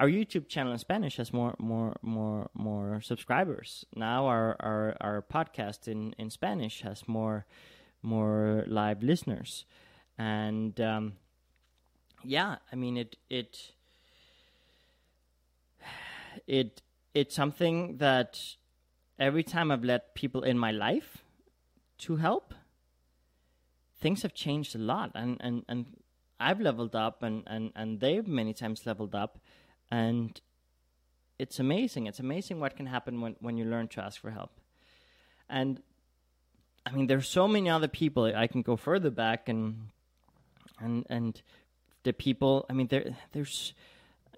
[0.00, 3.84] our YouTube channel in Spanish has more more more more subscribers.
[3.94, 7.46] Now our our, our podcast in, in Spanish has more
[8.02, 9.64] more live listeners.
[10.18, 11.14] And um,
[12.24, 13.72] yeah, I mean it it
[16.46, 16.82] it
[17.14, 18.40] it's something that
[19.18, 21.18] every time I've let people in my life
[21.98, 22.54] to help,
[24.00, 25.86] things have changed a lot and, and, and
[26.40, 29.38] I've leveled up and, and, and they've many times leveled up
[29.90, 30.40] and
[31.38, 32.06] it's amazing.
[32.06, 34.60] It's amazing what can happen when, when you learn to ask for help.
[35.48, 35.80] And
[36.84, 39.88] I mean there's so many other people I can go further back and
[40.80, 41.40] and and
[42.04, 43.74] the people I mean there there's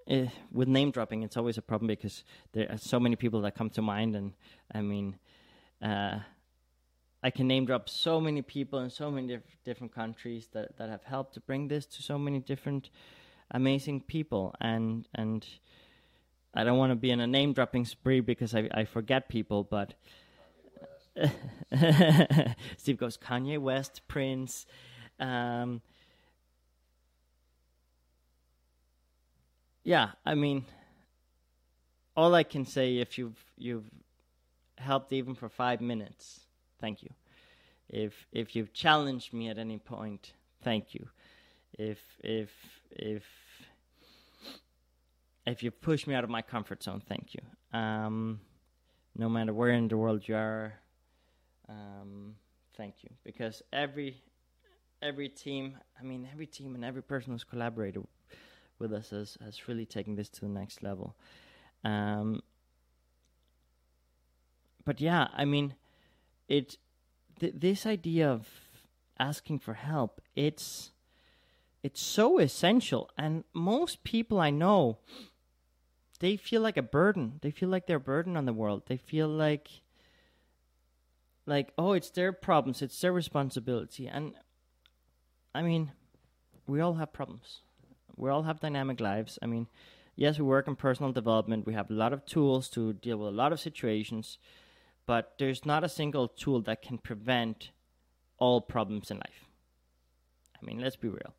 [0.09, 3.55] uh, with name dropping, it's always a problem because there are so many people that
[3.57, 4.33] come to mind, and
[4.73, 5.17] I mean,
[5.83, 6.21] uh,
[7.23, 10.89] I can name drop so many people in so many diff- different countries that that
[10.89, 12.91] have helped to bring this to so many different
[13.51, 15.45] amazing people, and and
[16.55, 19.65] I don't want to be in a name dropping spree because I I forget people,
[19.65, 19.95] but.
[22.77, 24.67] Steve goes Kanye West, Prince,
[25.19, 25.81] um,
[29.87, 30.65] yeah, I mean,
[32.17, 33.89] all I can say if you've you've
[34.79, 36.41] helped even for five minutes,
[36.81, 37.11] thank you.
[37.89, 40.33] If if you've challenged me at any point,
[40.65, 41.07] thank you.
[41.79, 42.51] If if
[42.91, 43.23] if
[45.47, 47.79] if you've pushed me out of my comfort zone, thank you.
[47.79, 48.41] Um,
[49.17, 50.75] no matter where in the world you are,
[51.69, 52.35] um,
[52.77, 53.11] thank you.
[53.23, 54.21] Because every
[55.01, 58.05] every team, I mean, every team and every person who's collaborated
[58.79, 61.17] with us has, has really taken this to the next level.
[61.85, 62.43] Um,
[64.85, 65.75] but yeah, I mean,
[66.49, 66.77] it
[67.41, 68.49] th- this idea of
[69.19, 70.93] asking for help, it's
[71.83, 74.99] it's so essential, and most people I know,
[76.19, 77.39] they feel like a burden.
[77.43, 78.83] They feel like they're a burden on the world.
[78.87, 79.69] They feel like
[81.47, 84.35] like oh, it's their problems, it's their responsibility, and
[85.55, 85.93] I mean,
[86.67, 87.61] we all have problems
[88.17, 89.39] we all have dynamic lives.
[89.43, 89.67] I mean,
[90.17, 91.67] yes, we work in personal development.
[91.67, 94.39] We have a lot of tools to deal with a lot of situations,
[95.07, 97.71] but there's not a single tool that can prevent
[98.39, 99.45] all problems in life.
[100.61, 101.35] I mean, let's be real.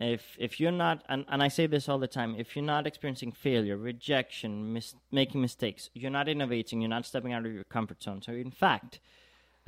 [0.00, 2.86] If if you're not, and, and I say this all the time, if you're not
[2.86, 7.64] experiencing failure, rejection, mis- making mistakes, you're not innovating, you're not stepping out of your
[7.64, 8.22] comfort zone.
[8.22, 9.00] So, in fact,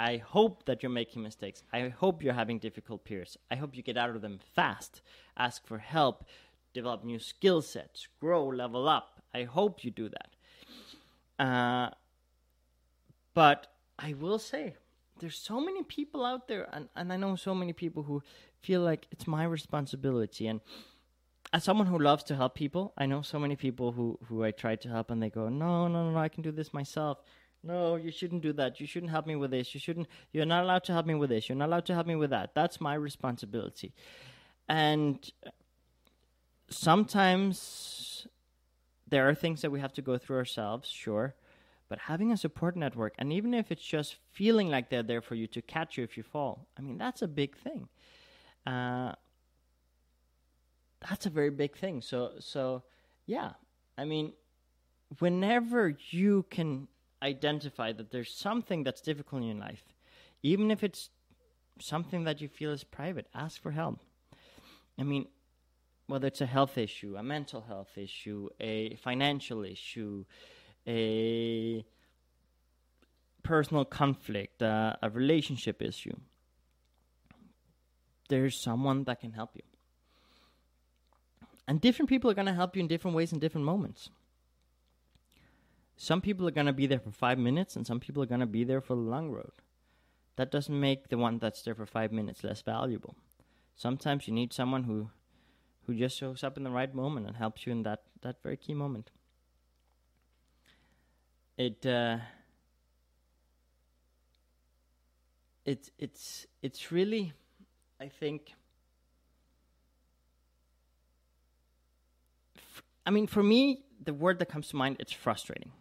[0.01, 1.63] I hope that you're making mistakes.
[1.75, 3.37] I hope you're having difficult periods.
[3.51, 5.03] I hope you get out of them fast,
[5.37, 6.25] ask for help,
[6.73, 9.21] develop new skill sets, grow, level up.
[9.35, 11.45] I hope you do that.
[11.47, 11.91] Uh,
[13.35, 13.67] but
[13.99, 14.75] I will say,
[15.19, 18.23] there's so many people out there, and, and I know so many people who
[18.63, 20.47] feel like it's my responsibility.
[20.47, 20.63] And
[21.53, 24.51] as someone who loves to help people, I know so many people who, who I
[24.51, 27.19] try to help and they go, no, no, no, I can do this myself
[27.62, 28.81] no, you shouldn't do that.
[28.81, 29.75] You shouldn't help me with this.
[29.75, 30.09] You shouldn't.
[30.33, 31.49] You're not allowed to help me with this.
[31.49, 32.55] You're not allowed to help me with that.
[32.55, 33.92] That's my responsibility.
[34.68, 35.31] And
[36.70, 38.27] sometimes
[39.09, 41.35] there are things that we have to go through ourselves, sure.
[41.88, 45.35] But having a support network, and even if it's just feeling like they're there for
[45.35, 47.88] you to catch you if you fall, I mean, that's a big thing.
[48.64, 49.12] Uh,
[51.09, 52.01] that's a very big thing.
[52.01, 52.85] So, so
[53.27, 53.53] yeah,
[53.99, 54.33] I mean,
[55.18, 56.87] whenever you can
[57.23, 59.85] identify that there's something that's difficult in your life,
[60.43, 61.11] even if it's
[61.79, 64.01] something that you feel is private, ask for help.
[64.99, 65.27] I mean,
[66.07, 70.25] whether it's a health issue, a mental health issue, a financial issue,
[70.87, 71.85] a
[73.43, 76.17] personal conflict, uh, a relationship issue,
[78.29, 79.63] there's someone that can help you.
[81.67, 84.11] And different people are going to help you in different ways in different moments
[86.03, 88.40] some people are going to be there for five minutes and some people are going
[88.40, 89.53] to be there for the long road.
[90.36, 93.16] That doesn't make the one that's there for five minutes less valuable.
[93.76, 95.11] Sometimes you need someone who
[95.86, 98.57] who just shows up in the right moment and helps you in that, that very
[98.57, 99.11] key moment.
[101.59, 102.16] It uh,
[105.66, 107.34] it's it's it's really
[108.01, 108.55] I think
[113.05, 115.72] I mean for me the word that comes to mind it's frustrating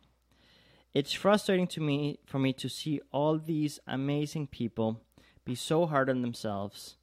[0.93, 5.01] It's frustrating to me for me to see all these amazing people
[5.45, 6.95] be so hard on themselves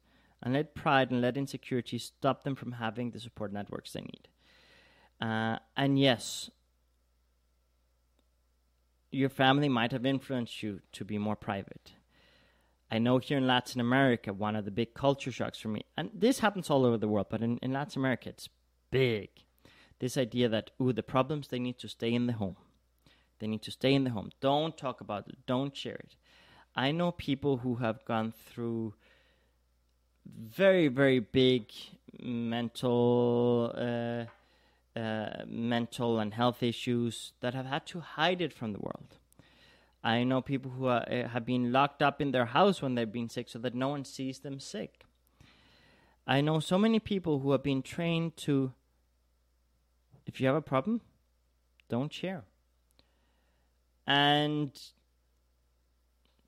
[0.43, 4.27] and let pride and let insecurity stop them from having the support networks they need.
[5.19, 6.49] Uh, and yes,
[9.11, 11.93] your family might have influenced you to be more private.
[12.91, 16.09] I know here in Latin America, one of the big culture shocks for me, and
[16.13, 18.49] this happens all over the world, but in, in Latin America, it's
[18.91, 19.29] big.
[19.99, 22.55] This idea that, ooh, the problems, they need to stay in the home.
[23.39, 24.31] They need to stay in the home.
[24.41, 25.37] Don't talk about it.
[25.45, 26.15] Don't share it.
[26.75, 28.93] I know people who have gone through
[30.25, 31.71] very, very big
[32.21, 38.79] mental, uh, uh, mental and health issues that have had to hide it from the
[38.79, 39.17] world.
[40.03, 43.11] I know people who are, uh, have been locked up in their house when they've
[43.11, 45.03] been sick so that no one sees them sick.
[46.25, 48.73] I know so many people who have been trained to
[50.27, 51.01] if you have a problem,
[51.89, 52.43] don't share.
[54.07, 54.71] And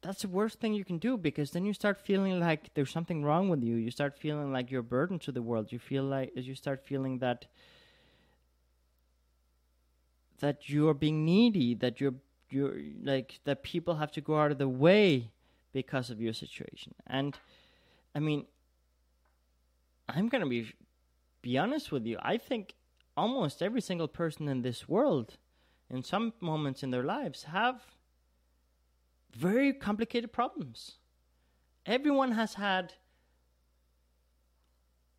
[0.01, 3.23] that's the worst thing you can do because then you start feeling like there's something
[3.23, 3.75] wrong with you.
[3.75, 5.71] You start feeling like you're a burden to the world.
[5.71, 7.45] You feel like as you start feeling that
[10.39, 12.15] that you're being needy, that you're
[12.49, 15.29] you're like that people have to go out of the way
[15.73, 16.95] because of your situation.
[17.05, 17.37] And
[18.15, 18.45] I mean
[20.07, 20.73] I'm to be
[21.41, 22.17] be honest with you.
[22.21, 22.73] I think
[23.17, 25.37] almost every single person in this world
[25.89, 27.81] in some moments in their lives have
[29.35, 30.97] very complicated problems.
[31.85, 32.93] Everyone has had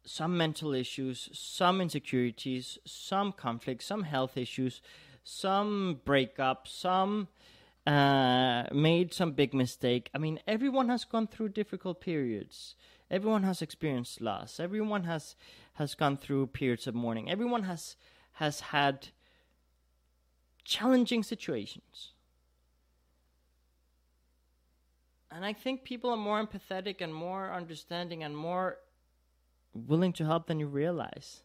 [0.05, 4.81] some mental issues, some insecurities, some conflicts, some health issues,
[5.25, 7.29] some breakup, some
[7.87, 10.11] uh, made some big mistake.
[10.15, 12.77] I mean, everyone has gone through difficult periods.
[13.11, 14.61] Everyone has experienced loss.
[14.61, 15.37] Everyone has
[15.75, 17.31] has gone through periods of mourning.
[17.31, 17.97] Everyone has
[18.35, 19.09] has had
[20.65, 22.13] challenging situations.
[25.31, 28.79] And I think people are more empathetic and more understanding and more
[29.75, 31.43] willing to help than you realize.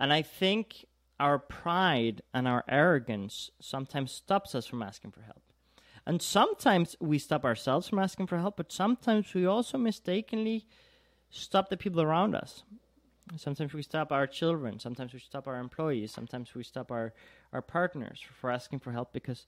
[0.00, 0.86] And I think
[1.20, 5.42] our pride and our arrogance sometimes stops us from asking for help.
[6.06, 10.66] And sometimes we stop ourselves from asking for help, but sometimes we also mistakenly
[11.30, 12.62] stop the people around us.
[13.36, 17.14] Sometimes we stop our children, sometimes we stop our employees, sometimes we stop our,
[17.54, 19.46] our partners for asking for help because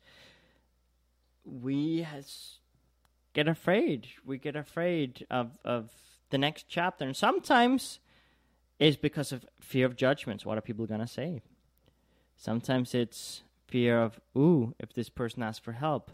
[1.44, 2.59] we has
[3.34, 4.07] get afraid.
[4.24, 5.90] We get afraid of, of
[6.30, 7.04] the next chapter.
[7.04, 7.98] And sometimes
[8.78, 10.46] it's because of fear of judgments.
[10.46, 11.42] What are people going to say?
[12.36, 16.11] Sometimes it's fear of, ooh, if this person asks for help,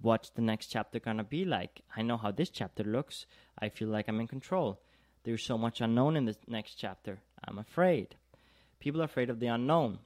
[0.00, 1.82] what's the next chapter going to be like?
[1.94, 3.26] I know how this chapter looks.
[3.58, 4.80] I feel like I'm in control.
[5.24, 7.20] There's so much unknown in the next chapter.
[7.46, 8.16] I'm afraid.
[8.80, 9.98] People are afraid of the unknown.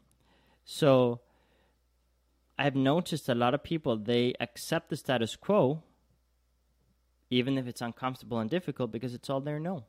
[0.64, 1.20] So
[2.58, 5.82] I've noticed a lot of people, they accept the status quo,
[7.30, 9.84] even if it's uncomfortable and difficult, because it's all they know.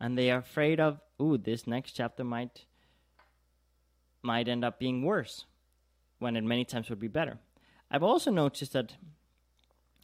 [0.00, 2.64] And they are afraid of, ooh, this next chapter might
[4.22, 5.46] might end up being worse
[6.18, 7.38] when it many times would be better.
[7.90, 8.96] I've also noticed that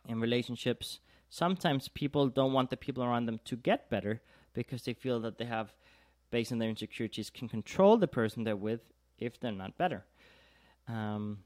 [0.08, 4.22] in relationships, sometimes people don't want the people around them to get better
[4.54, 5.74] because they feel that they have,
[6.30, 8.80] based on their insecurities, can control the person they're with
[9.18, 10.04] if they're not better.
[10.88, 11.38] Um,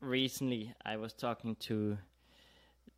[0.00, 1.98] recently, I was talking to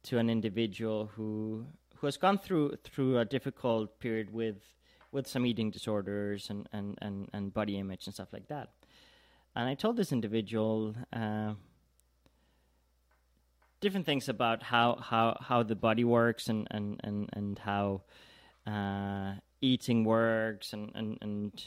[0.05, 4.63] to an individual who who has gone through through a difficult period with
[5.15, 8.71] with some eating disorders and, and, and, and body image and stuff like that.
[9.55, 11.55] And I told this individual uh,
[13.81, 18.03] different things about how how how the body works and and and and how
[18.67, 21.65] uh, eating works and and and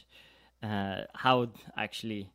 [0.63, 2.29] uh, how actually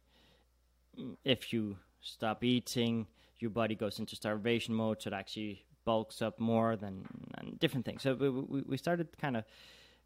[1.24, 3.06] if you stop eating
[3.38, 7.04] your body goes into starvation mode so it actually bulks up more than
[7.38, 8.02] and different things.
[8.02, 8.30] So we
[8.62, 9.44] we, started kind of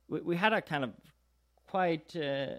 [0.09, 0.91] we, we had a kind of
[1.67, 2.57] quite uh,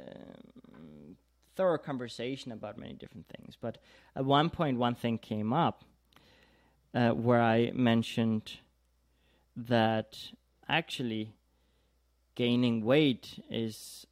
[1.55, 3.57] thorough conversation about many different things.
[3.59, 3.77] But
[4.15, 5.83] at one point one thing came up
[6.93, 8.57] uh, where I mentioned
[9.55, 10.17] that
[10.69, 11.33] actually
[12.35, 14.05] gaining weight is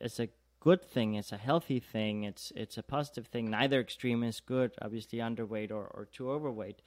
[0.00, 0.28] is a
[0.60, 1.14] good thing.
[1.14, 2.24] It's a healthy thing.
[2.24, 3.50] It's it's a positive thing.
[3.50, 4.72] Neither extreme is good.
[4.80, 6.80] Obviously, underweight or, or too overweight.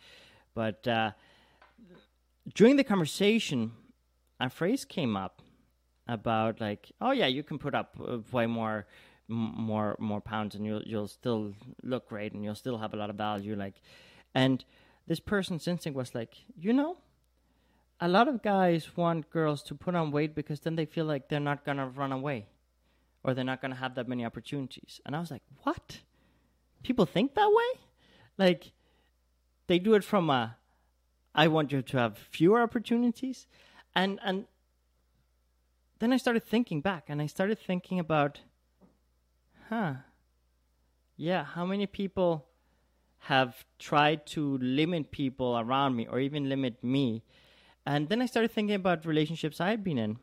[0.54, 1.12] But uh,
[2.54, 3.72] during the conversation,
[4.40, 5.42] a phrase came up
[6.08, 8.86] about like, oh yeah, you can put up uh, way more
[9.28, 13.10] more more pounds and you'll you'll still look great and you'll still have a lot
[13.10, 13.76] of value like
[14.36, 14.66] and
[15.08, 16.98] this person's instinct was like, you know,
[18.00, 21.30] a lot of guys want girls to put on weight because then they feel like
[21.30, 22.46] they're not going to run away
[23.24, 25.00] or they're not going to have that many opportunities.
[25.06, 26.00] And I was like, what?
[26.84, 27.84] People think that way?
[28.38, 28.72] like
[29.68, 30.58] they do it from a
[31.36, 33.48] I want you to have fewer opportunities
[33.96, 34.46] and and
[36.00, 38.42] then I started thinking back and I started thinking about
[39.70, 39.96] huh
[41.16, 42.46] yeah how many people
[43.28, 47.24] have tried to limit people around me or even limit me
[47.86, 50.18] and then I started thinking about relationships I had been in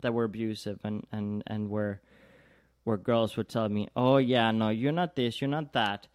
[0.00, 2.02] that were abusive and and and where
[2.84, 6.08] where girls would tell me, "Oh yeah, no, you're not this, you're not that."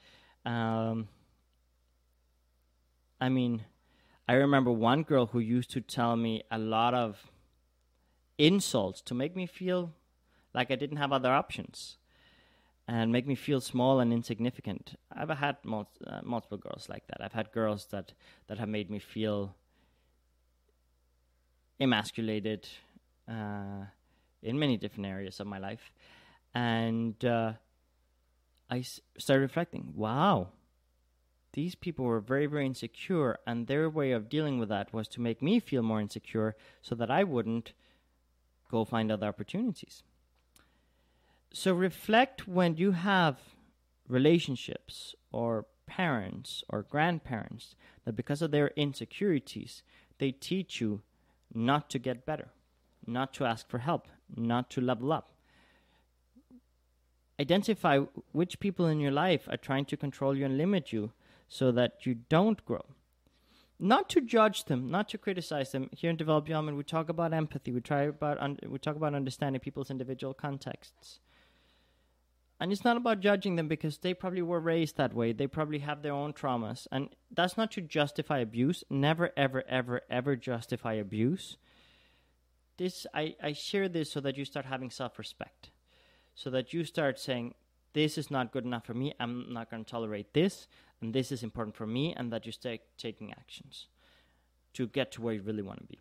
[0.46, 1.08] Um,
[3.20, 3.66] I mean,
[4.28, 7.32] I remember one girl who used to tell me a lot of
[8.38, 9.94] insults to make me feel
[10.54, 11.98] like I didn't have other options
[12.88, 14.96] and make me feel small and insignificant.
[15.12, 17.22] I've had mul- uh, multiple girls like that.
[17.22, 18.14] I've had girls that
[18.48, 19.56] that have made me feel
[21.80, 22.68] emasculated
[23.28, 23.86] uh,
[24.42, 25.92] in many different areas of my life,
[26.58, 27.54] and uh,
[28.68, 29.94] I s- started reflecting.
[29.96, 30.48] Wow,
[31.54, 35.22] these people were very, very insecure, and their way of dealing with that was to
[35.22, 37.74] make me feel more insecure, so that I wouldn't
[38.72, 40.02] go find other opportunities.
[41.54, 43.38] So reflect when you have
[44.10, 49.84] relationships or parents or grandparents that because of their insecurities,
[50.18, 51.02] they teach you
[51.54, 52.50] not to get better,
[53.06, 55.37] not to ask for help, not to level up.
[57.40, 58.00] Identify
[58.32, 61.12] which people in your life are trying to control you and limit you
[61.48, 62.86] so that you don't grow.
[63.80, 65.90] Not to judge them, not to criticize them.
[65.96, 67.72] Here in Develop Your we talk about empathy.
[67.72, 71.20] We try about un- we talk about understanding people's individual contexts.
[72.60, 75.32] And it's not about judging them because they probably were raised that way.
[75.32, 76.88] They probably have their own traumas.
[76.92, 78.84] And that's not to justify abuse.
[78.90, 81.58] Never, ever, ever, ever justify abuse.
[82.78, 85.70] This I, I share this so that you start having self respect.
[86.38, 87.56] So that you start saying,
[87.94, 89.14] This is not good enough for me.
[89.20, 90.68] I'm not going to tolerate this.
[91.02, 92.14] And this is important for me.
[92.16, 93.88] And that you start taking actions
[94.74, 96.00] to get to where you really want to be.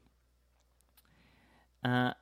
[1.82, 2.12] Uh,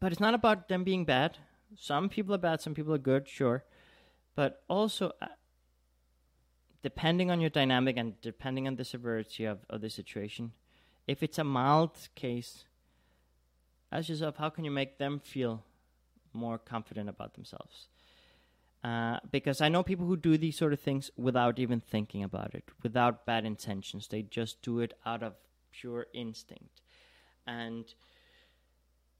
[0.00, 1.38] but it's not about them being bad
[1.76, 3.64] some people are bad, some people are good, sure.
[4.34, 5.26] But also, uh,
[6.82, 10.52] depending on your dynamic and depending on the severity of, of the situation,
[11.06, 12.64] if it's a mild case,
[13.90, 15.64] ask yourself how can you make them feel
[16.32, 17.88] more confident about themselves?
[18.84, 22.54] Uh, because I know people who do these sort of things without even thinking about
[22.54, 24.06] it, without bad intentions.
[24.06, 25.34] They just do it out of
[25.72, 26.80] pure instinct.
[27.46, 27.92] And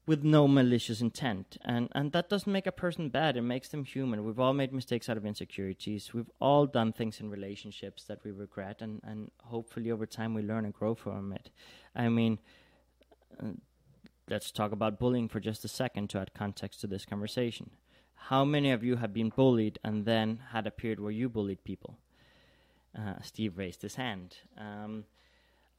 [0.09, 1.57] with no malicious intent.
[1.63, 4.25] And and that doesn't make a person bad, it makes them human.
[4.25, 6.15] We've all made mistakes out of insecurities.
[6.15, 10.41] We've all done things in relationships that we regret and and hopefully over time we
[10.41, 11.51] learn and grow from it.
[11.95, 12.39] I mean
[14.29, 17.71] let's talk about bullying for just a second to add context to this conversation.
[18.13, 21.63] How many of you have been bullied and then had a period where you bullied
[21.63, 21.97] people?
[22.97, 24.37] Uh, Steve raised his hand.
[24.57, 25.05] Um,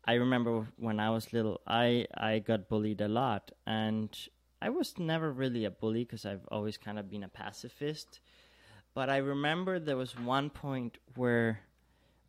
[0.04, 4.08] I remember when I was little, I I got bullied a lot, and
[4.62, 8.20] I was never really a bully because I've always kind of been a pacifist.
[8.94, 11.60] But I remember there was one point where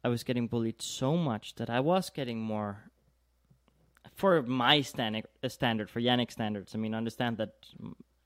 [0.04, 2.91] I was getting bullied so much that I was getting more
[4.16, 6.76] for my standard uh, standard for Yannick standards.
[6.76, 7.54] I mean, understand that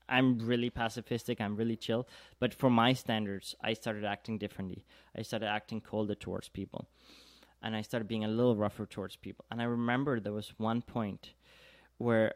[0.08, 1.40] I'm really pacifistic.
[1.40, 2.06] I'm really chill,
[2.38, 4.84] but for my standards, I started acting differently.
[5.16, 6.88] I started acting colder towards people
[7.62, 9.44] and I started being a little rougher towards people.
[9.50, 11.32] And I remember there was one point
[11.98, 12.34] where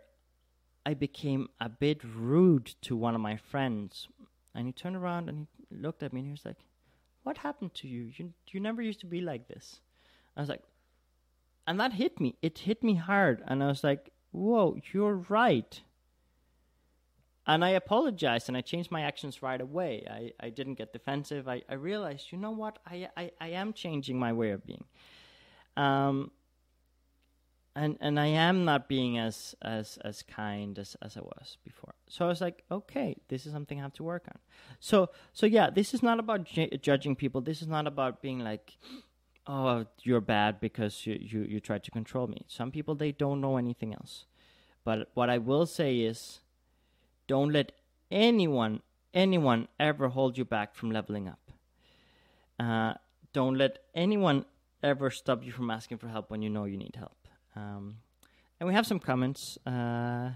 [0.84, 4.08] I became a bit rude to one of my friends,
[4.54, 6.64] and he turned around and he looked at me and he was like,
[7.22, 8.10] "What happened to you?
[8.16, 9.80] You you never used to be like this."
[10.36, 10.62] I was like,
[11.66, 12.36] and that hit me.
[12.42, 15.80] It hit me hard, and I was like, "Whoa, you're right."
[17.46, 20.06] And I apologized and I changed my actions right away.
[20.08, 21.48] I, I didn't get defensive.
[21.48, 22.78] I, I realized, you know what?
[22.86, 24.84] I, I, I am changing my way of being.
[25.76, 26.30] Um,
[27.74, 31.94] and and I am not being as as as kind as as I was before.
[32.08, 34.38] So I was like, okay, this is something I have to work on.
[34.80, 37.40] So so yeah, this is not about ju- judging people.
[37.40, 38.76] This is not about being like,
[39.50, 42.44] oh, you're bad because you you you tried to control me.
[42.46, 44.26] Some people they don't know anything else.
[44.84, 46.40] But what I will say is,
[47.26, 47.72] don't let
[48.10, 48.80] anyone
[49.12, 51.40] anyone ever hold you back from leveling up.
[52.58, 52.94] Uh,
[53.32, 54.44] don't let anyone
[54.82, 57.16] ever stop you from asking for help when you know you need help.
[57.56, 57.96] Um,
[58.58, 59.58] and we have some comments.
[59.66, 60.30] Uh,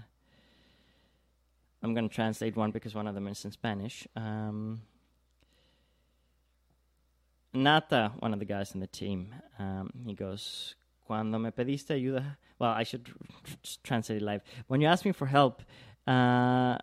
[1.83, 4.07] I'm going to translate one because one of them is in Spanish.
[4.15, 4.81] Um,
[7.55, 10.75] Nata, one of the guys in the team, um, he goes,
[11.05, 13.09] Cuando me pediste ayuda, well, I should
[13.83, 14.41] translate it live.
[14.67, 15.61] When you asked me for help,
[16.07, 16.77] uh,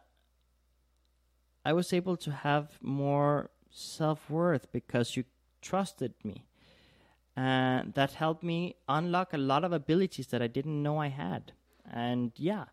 [1.65, 5.25] I was able to have more self worth because you
[5.61, 6.45] trusted me
[7.37, 11.53] uh, that helped me unlock a lot of abilities that I didn't know I had.
[11.91, 12.65] And yeah,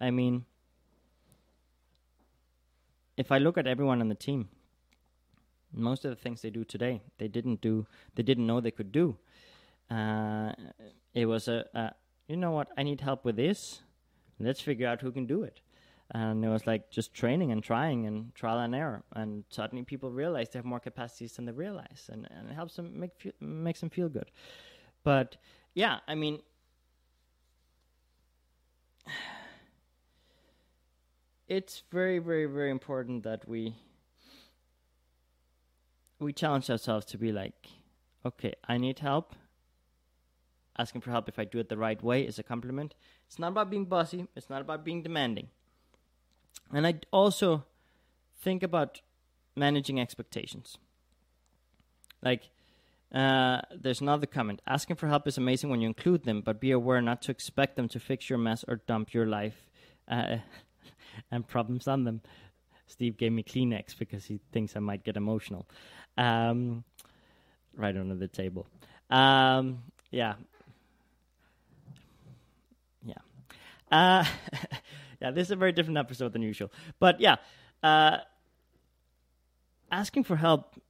[0.00, 0.44] I mean,
[3.16, 4.48] if I look at everyone on the team,
[5.72, 8.92] most of the things they do today, they didn't do, they didn't know they could
[8.92, 9.16] do.
[9.90, 10.52] Uh,
[11.14, 11.92] it was a, a,
[12.28, 13.80] you know what, I need help with this.
[14.38, 15.60] Let's figure out who can do it.
[16.10, 19.02] And it was like just training and trying and trial and error.
[19.14, 22.76] And suddenly people realize they have more capacities than they realize, and, and it helps
[22.76, 24.30] them make makes them feel good.
[25.04, 25.36] But
[25.74, 26.40] yeah, I mean,
[31.48, 33.74] it's very, very, very important that we
[36.22, 37.68] we challenge ourselves to be like,
[38.24, 39.34] okay, I need help.
[40.78, 42.94] Asking for help if I do it the right way is a compliment.
[43.26, 44.26] It's not about being bossy.
[44.34, 45.48] It's not about being demanding.
[46.72, 47.64] And I also
[48.40, 49.02] think about
[49.54, 50.78] managing expectations.
[52.22, 52.50] Like,
[53.14, 54.62] uh, there's another comment.
[54.66, 57.76] Asking for help is amazing when you include them, but be aware not to expect
[57.76, 59.66] them to fix your mess or dump your life
[60.08, 60.38] uh,
[61.30, 62.22] and problems on them.
[62.86, 65.66] Steve gave me Kleenex because he thinks I might get emotional.
[66.16, 66.84] Um,
[67.76, 68.66] right under the table.
[69.10, 70.34] Um, yeah.
[73.04, 73.14] Yeah.
[73.90, 74.24] Uh,
[75.20, 76.70] yeah, this is a very different episode than usual.
[76.98, 77.36] But yeah,
[77.82, 78.18] uh,
[79.90, 80.80] asking for help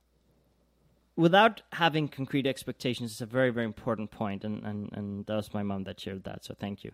[1.16, 5.52] without having concrete expectations is a very, very important point, and, and, and that was
[5.52, 6.92] my mom that shared that, so thank you.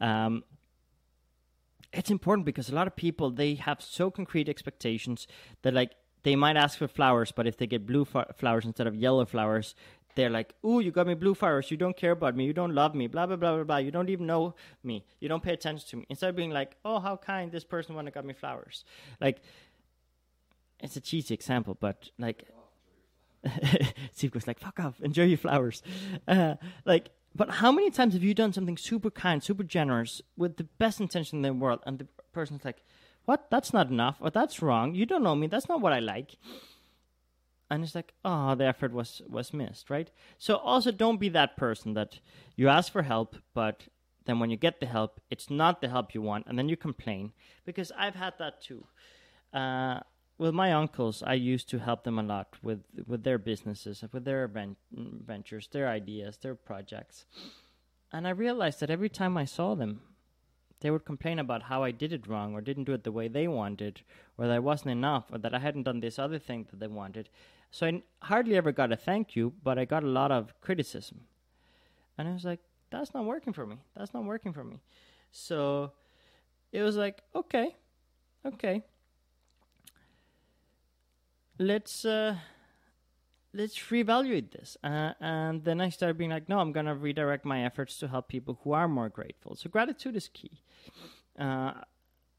[0.00, 0.44] Um,
[1.92, 5.26] it's important because a lot of people they have so concrete expectations
[5.62, 5.92] that like
[6.22, 9.74] they might ask for flowers, but if they get blue flowers instead of yellow flowers,
[10.14, 11.70] they're like, "Ooh, you got me blue flowers.
[11.70, 12.44] You don't care about me.
[12.44, 13.06] You don't love me.
[13.06, 13.76] Blah blah blah blah blah.
[13.76, 15.04] You don't even know me.
[15.20, 17.94] You don't pay attention to me." Instead of being like, "Oh, how kind this person
[17.94, 18.84] want to got me flowers,"
[19.20, 19.40] like
[20.80, 22.44] it's a cheesy example, but like.
[24.12, 25.82] Steve goes like, "Fuck off, enjoy your flowers."
[26.28, 30.56] Uh, like but how many times have you done something super kind, super generous, with
[30.56, 32.82] the best intention in the world, and the person's like,
[33.30, 33.48] "What?
[33.50, 34.16] That's not enough.
[34.20, 34.94] Or that's wrong.
[34.96, 35.46] You don't know me.
[35.46, 36.36] That's not what I like."
[37.70, 41.56] And it's like, "Oh, the effort was was missed, right?" So also, don't be that
[41.56, 42.18] person that
[42.56, 43.88] you ask for help, but
[44.24, 46.76] then when you get the help, it's not the help you want, and then you
[46.76, 47.32] complain
[47.64, 48.86] because I've had that too.
[49.52, 50.00] Uh,
[50.38, 54.24] with my uncles, I used to help them a lot with with their businesses, with
[54.24, 54.50] their
[55.32, 57.26] ventures, their ideas, their projects.
[58.12, 60.00] And I realized that every time I saw them,
[60.80, 63.28] they would complain about how I did it wrong or didn't do it the way
[63.28, 64.02] they wanted,
[64.36, 66.86] or that I wasn't enough, or that I hadn't done this other thing that they
[66.86, 67.28] wanted.
[67.70, 71.20] So I hardly ever got a thank you, but I got a lot of criticism.
[72.16, 72.60] And I was like,
[72.90, 73.76] that's not working for me.
[73.96, 74.80] That's not working for me.
[75.30, 75.92] So
[76.72, 77.76] it was like, okay,
[78.44, 78.82] okay,
[81.58, 82.36] let's uh,
[83.52, 84.76] let's reevaluate this.
[84.82, 88.28] Uh, and then I started being like, no, I'm gonna redirect my efforts to help
[88.28, 89.56] people who are more grateful.
[89.56, 90.62] So gratitude is key.
[91.38, 91.72] Uh,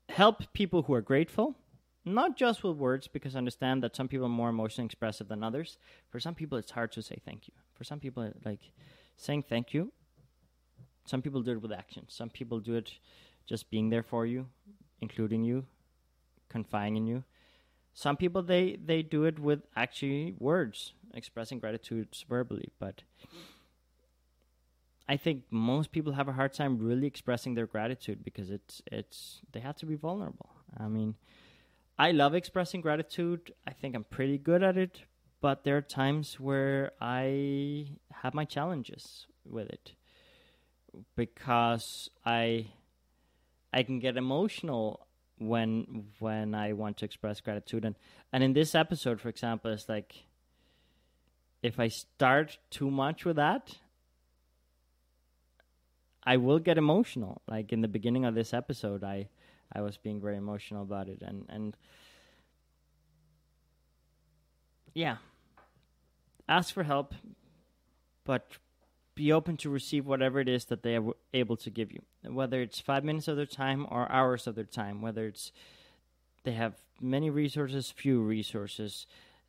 [0.09, 1.55] help people who are grateful,
[2.05, 5.43] not just with words, because I understand that some people are more emotionally expressive than
[5.43, 5.77] others.
[6.09, 7.53] For some people, it's hard to say thank you.
[7.73, 8.61] For some people, like
[9.17, 9.91] saying thank you.
[11.05, 12.05] Some people do it with action.
[12.07, 12.91] Some people do it
[13.47, 14.47] just being there for you,
[15.01, 15.65] including you,
[16.47, 17.23] confiding in you
[17.93, 23.03] some people they they do it with actually words expressing gratitude verbally but
[25.09, 29.41] i think most people have a hard time really expressing their gratitude because it's it's
[29.51, 30.49] they have to be vulnerable.
[30.77, 31.15] I mean
[31.99, 33.53] i love expressing gratitude.
[33.67, 35.01] I think i'm pretty good at it
[35.41, 37.87] but there are times where i
[38.21, 39.93] have my challenges with it
[41.15, 42.67] because i
[43.73, 45.07] i can get emotional
[45.41, 47.83] when when I want to express gratitude.
[47.83, 47.95] And
[48.31, 50.25] and in this episode for example it's like
[51.61, 53.77] if I start too much with that
[56.23, 57.41] I will get emotional.
[57.47, 59.29] Like in the beginning of this episode I
[59.73, 61.21] I was being very emotional about it.
[61.21, 61.75] And and
[64.93, 65.17] yeah.
[66.47, 67.15] Ask for help
[68.23, 68.57] but
[69.15, 72.61] be open to receive whatever it is that they are able to give you, whether
[72.61, 75.51] it's five minutes of their time or hours of their time, whether it's
[76.43, 79.05] they have many resources, few resources,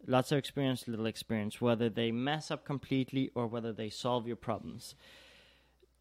[0.07, 4.37] lots of experience, little experience, whether they mess up completely or whether they solve your
[4.37, 4.95] problems.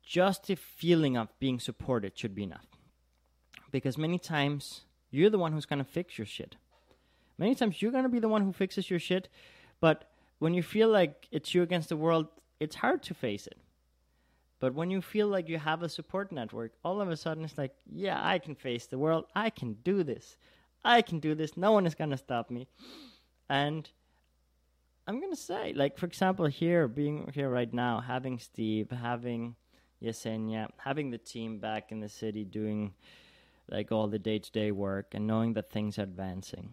[0.03, 2.65] Just the feeling of being supported should be enough.
[3.71, 4.81] Because many times
[5.11, 6.55] you're the one who's going to fix your shit.
[7.37, 9.29] Many times you're going to be the one who fixes your shit,
[9.79, 12.27] but when you feel like it's you against the world,
[12.61, 13.57] it's hard to face it.
[14.59, 17.57] But when you feel like you have a support network, all of a sudden it's
[17.57, 19.25] like, yeah, I can face the world.
[19.35, 20.37] I can do this.
[20.85, 21.57] I can do this.
[21.57, 22.67] No one is going to stop me.
[23.49, 23.89] And
[25.07, 29.55] I'm gonna say, like for example, here being here right now, having Steve, having
[30.01, 32.93] Yesenia, having the team back in the city doing
[33.67, 36.69] like all the day to day work and knowing that things are advancing.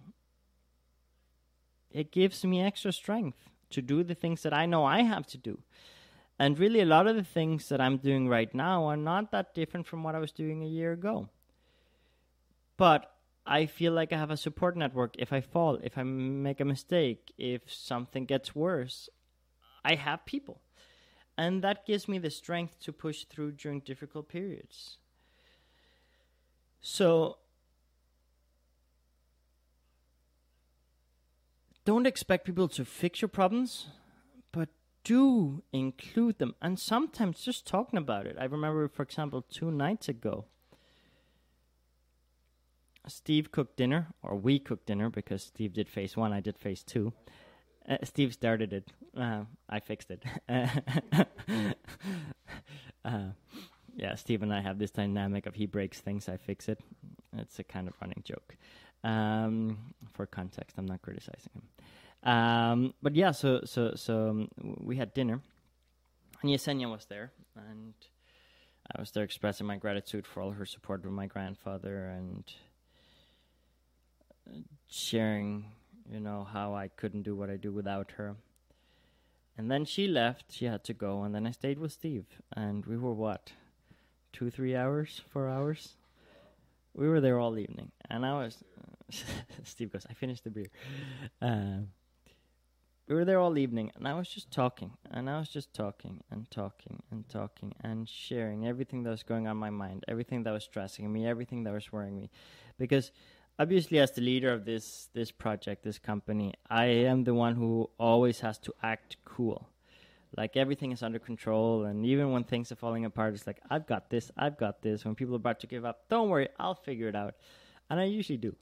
[1.91, 5.39] It gives me extra strength to do the things that I know I have to
[5.39, 5.59] do.
[6.39, 9.55] And really, a lot of the things that I'm doing right now are not that
[9.55, 11.29] different from what I was doing a year ago.
[12.77, 13.13] But
[13.45, 15.17] I feel like I have a support network.
[15.19, 19.09] If I fall, if I make a mistake, if something gets worse,
[19.85, 20.61] I have people.
[21.37, 24.99] And that gives me the strength to push through during difficult periods.
[26.81, 27.39] So
[31.89, 33.87] don't expect people to fix your problems,
[34.53, 34.69] but
[35.05, 36.55] do include them.
[36.61, 38.37] And sometimes just talking about it.
[38.39, 40.45] I remember, for example, two nights ago,
[43.07, 46.83] Steve cooked dinner, or we cooked dinner because Steve did phase one, I did phase
[46.83, 47.15] two.
[47.89, 48.93] Uh, Steve started it.
[49.17, 50.23] Uh, I fixed it.
[53.03, 53.29] uh,
[53.97, 56.81] yeah, Steve and I have this dynamic of he breaks things, I fix it.
[57.35, 58.59] It's a kind of running joke.
[59.05, 61.67] Um, for context, I'm not criticizing him.
[62.29, 64.49] Um, but yeah, so so so um,
[64.91, 65.41] we had dinner,
[66.43, 67.95] and Yesenia was there, and
[68.93, 72.43] I was there expressing my gratitude for all her support with my grandfather and
[74.89, 75.67] sharing,
[76.11, 78.35] you know, how I couldn't do what I do without her.
[79.57, 82.85] And then she left; she had to go, and then I stayed with Steve, and
[82.87, 83.53] we were what
[84.33, 85.95] two, three hours, four hours.
[86.93, 88.65] We were there all evening, and I was.
[89.65, 90.71] Steve goes, "I finished the beer."
[91.41, 91.81] Uh,
[93.09, 96.23] we were there all evening, and I was just talking, and I was just talking
[96.31, 100.43] and talking and talking and sharing everything that was going on in my mind, everything
[100.43, 102.31] that was stressing me, everything that was worrying me,
[102.79, 103.11] because
[103.59, 107.89] obviously, as the leader of this this project, this company, I am the one who
[107.99, 109.69] always has to act cool.
[110.37, 113.87] Like everything is under control and even when things are falling apart it's like i've
[113.87, 115.05] got this i've got this.
[115.05, 117.35] When people are about to give up don't worry i'll figure it out.
[117.89, 118.55] And i usually do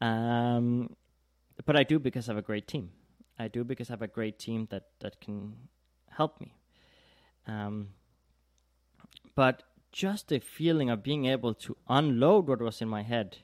[0.00, 0.94] um,
[1.64, 2.90] but i do because i have a great team.
[3.38, 5.54] I do because i have a great team that that can
[6.10, 6.54] help me.
[7.46, 7.88] Um,
[9.34, 13.38] but just the feeling of being able to unload what was in my head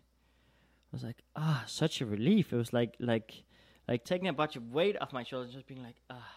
[0.92, 2.52] was like ah such a relief.
[2.52, 3.44] It was like like
[3.88, 6.32] like taking a bunch of weight off my shoulders just being like ah.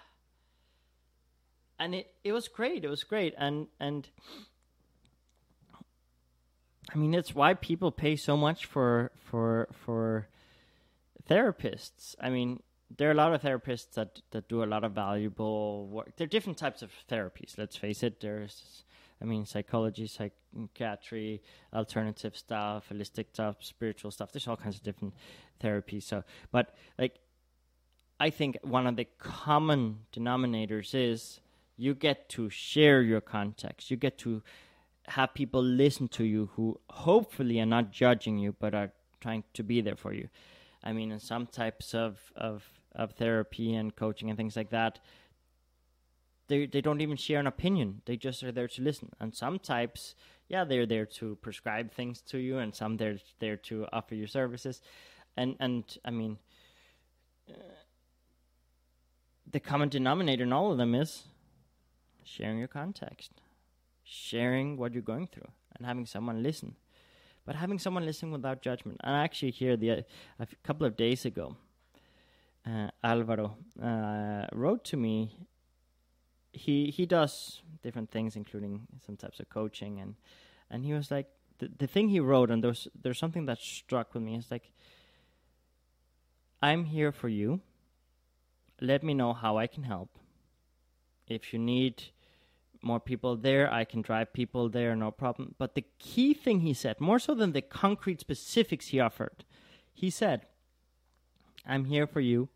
[1.79, 2.83] And it it was great.
[2.83, 4.09] It was great, and and
[6.93, 10.27] I mean it's why people pay so much for for for
[11.29, 12.15] therapists.
[12.19, 12.61] I mean
[12.97, 16.15] there are a lot of therapists that that do a lot of valuable work.
[16.17, 17.57] There are different types of therapies.
[17.57, 18.19] Let's face it.
[18.19, 18.83] There's
[19.21, 21.41] I mean, psychology, psychiatry,
[21.73, 24.31] alternative stuff, holistic stuff, spiritual stuff.
[24.31, 25.13] There's all kinds of different
[25.61, 26.03] therapies.
[26.03, 27.19] So, but like,
[28.19, 31.41] I think one of the common denominators is
[31.77, 33.91] you get to share your context.
[33.91, 34.41] You get to
[35.09, 39.63] have people listen to you who hopefully are not judging you but are trying to
[39.63, 40.29] be there for you.
[40.83, 42.63] I mean, in some types of, of,
[42.95, 44.99] of therapy and coaching and things like that,
[46.49, 48.01] they they don't even share an opinion.
[48.05, 49.11] They just are there to listen.
[49.19, 50.15] And some types,
[50.49, 54.27] yeah, they're there to prescribe things to you, and some they're there to offer you
[54.27, 54.81] services.
[55.37, 56.39] And and I mean,
[59.49, 61.25] the common denominator in all of them is
[62.23, 63.31] sharing your context,
[64.09, 66.75] sharing what you're going through, and having someone listen.
[67.45, 68.99] But having someone listen without judgment.
[69.03, 70.05] And actually, here the
[70.39, 71.55] a couple of days ago,
[72.65, 75.47] uh, Alvaro uh, wrote to me.
[76.51, 80.15] He he does different things, including some types of coaching, and
[80.69, 81.27] and he was like
[81.59, 84.35] the the thing he wrote, and there's there's something that struck with me.
[84.35, 84.71] It's like
[86.61, 87.61] I'm here for you.
[88.81, 90.09] Let me know how I can help.
[91.27, 92.11] If you need
[92.81, 93.71] more people there.
[93.71, 95.55] I can drive people there, no problem.
[95.57, 99.43] But the key thing he said, more so than the concrete specifics he offered,
[99.93, 100.45] he said,
[101.65, 102.49] I'm here for you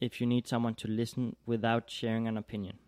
[0.00, 2.78] if you need someone to listen without sharing an opinion,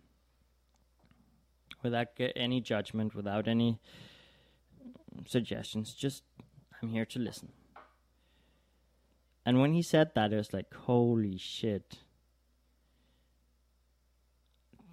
[1.83, 3.79] without any judgment, without any
[5.27, 5.95] suggestions.
[5.95, 6.23] Just,
[6.83, 7.53] I'm here to listen.
[9.45, 11.99] And when he said that, it was like, holy shit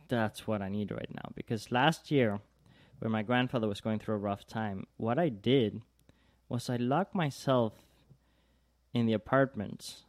[0.08, 1.32] that's what I need right now.
[1.36, 2.40] Because last year,
[3.00, 5.82] when my grandfather was going through a rough time, what I did
[6.50, 7.74] was I locked myself
[8.94, 10.04] in the apartments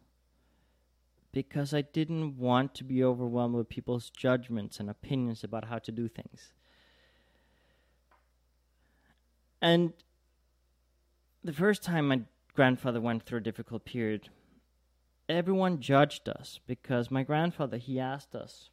[1.33, 5.93] because I didn't want to be overwhelmed with people's judgments and opinions about how to
[5.93, 6.53] do things.
[9.61, 9.93] And
[11.43, 12.23] the first time my
[12.55, 14.29] grandfather went through a difficult period,
[15.29, 18.71] everyone judged us because my grandfather he asked us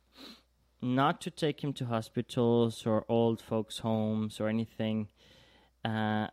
[0.84, 5.08] not to take him to hospitals or old folks' homes or anything
[5.86, 6.28] uh,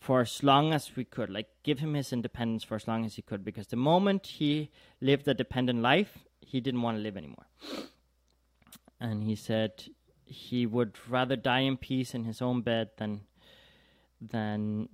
[0.00, 3.16] for as long as we could, like give him his independence for as long as
[3.16, 4.70] he could, because the moment he
[5.00, 7.46] lived a dependent life, he didn't want to live anymore.
[9.00, 9.84] And he said
[10.24, 13.22] he would rather die in peace in his own bed than
[14.20, 14.88] than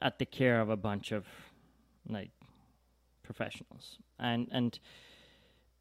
[0.00, 1.26] at the care of a bunch of
[2.08, 2.30] like
[3.22, 3.98] professionals.
[4.18, 4.78] And and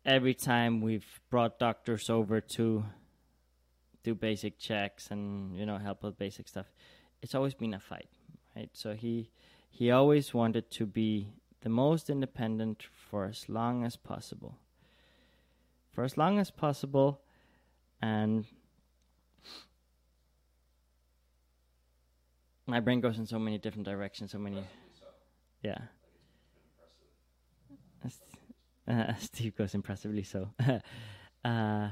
[0.05, 2.85] every time we've brought doctors over to
[4.03, 6.67] do basic checks and you know help with basic stuff,
[7.21, 8.09] it's always been a fight,
[8.55, 8.69] right?
[8.73, 9.29] So he
[9.69, 11.29] he always wanted to be
[11.61, 14.57] the most independent for as long as possible.
[15.91, 17.21] For as long as possible
[18.01, 18.45] and
[22.65, 24.63] my brain goes in so many different directions, so many
[25.61, 25.77] yeah.
[28.87, 30.49] Uh, Steve goes impressively so.
[31.45, 31.89] uh,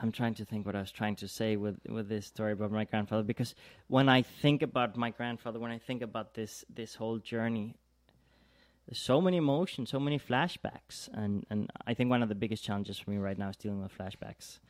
[0.00, 2.70] I'm trying to think what I was trying to say with with this story about
[2.70, 3.54] my grandfather because
[3.88, 7.74] when I think about my grandfather, when I think about this this whole journey,
[8.86, 12.62] there's so many emotions, so many flashbacks, and and I think one of the biggest
[12.62, 14.60] challenges for me right now is dealing with flashbacks,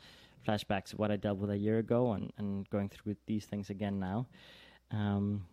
[0.47, 3.69] flashbacks of what I dealt with a year ago, and and going through these things
[3.69, 4.27] again now.
[4.91, 5.45] Um,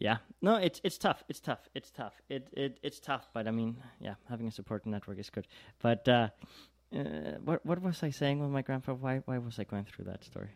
[0.00, 1.22] yeah, no, it's it's tough.
[1.28, 1.68] It's tough.
[1.74, 2.14] It's tough.
[2.30, 3.28] It it it's tough.
[3.34, 5.46] But I mean, yeah, having a support network is good.
[5.82, 6.28] But uh,
[6.96, 8.94] uh, what what was I saying with my grandpa?
[8.94, 10.48] Why why was I going through that story?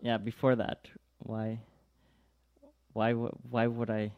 [0.00, 0.88] Yeah, before that,
[1.18, 1.60] why
[2.94, 4.12] why why would I?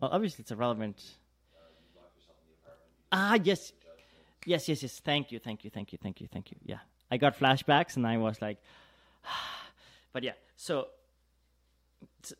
[0.00, 1.00] Well, obviously it's irrelevant.
[3.12, 3.72] Ah, yes,
[4.44, 4.98] yes, yes, yes.
[4.98, 6.56] Thank you, thank you, thank you, thank you, thank you.
[6.64, 6.78] Yeah,
[7.12, 8.58] I got flashbacks, and I was like,
[10.12, 10.32] but yeah.
[10.56, 10.88] So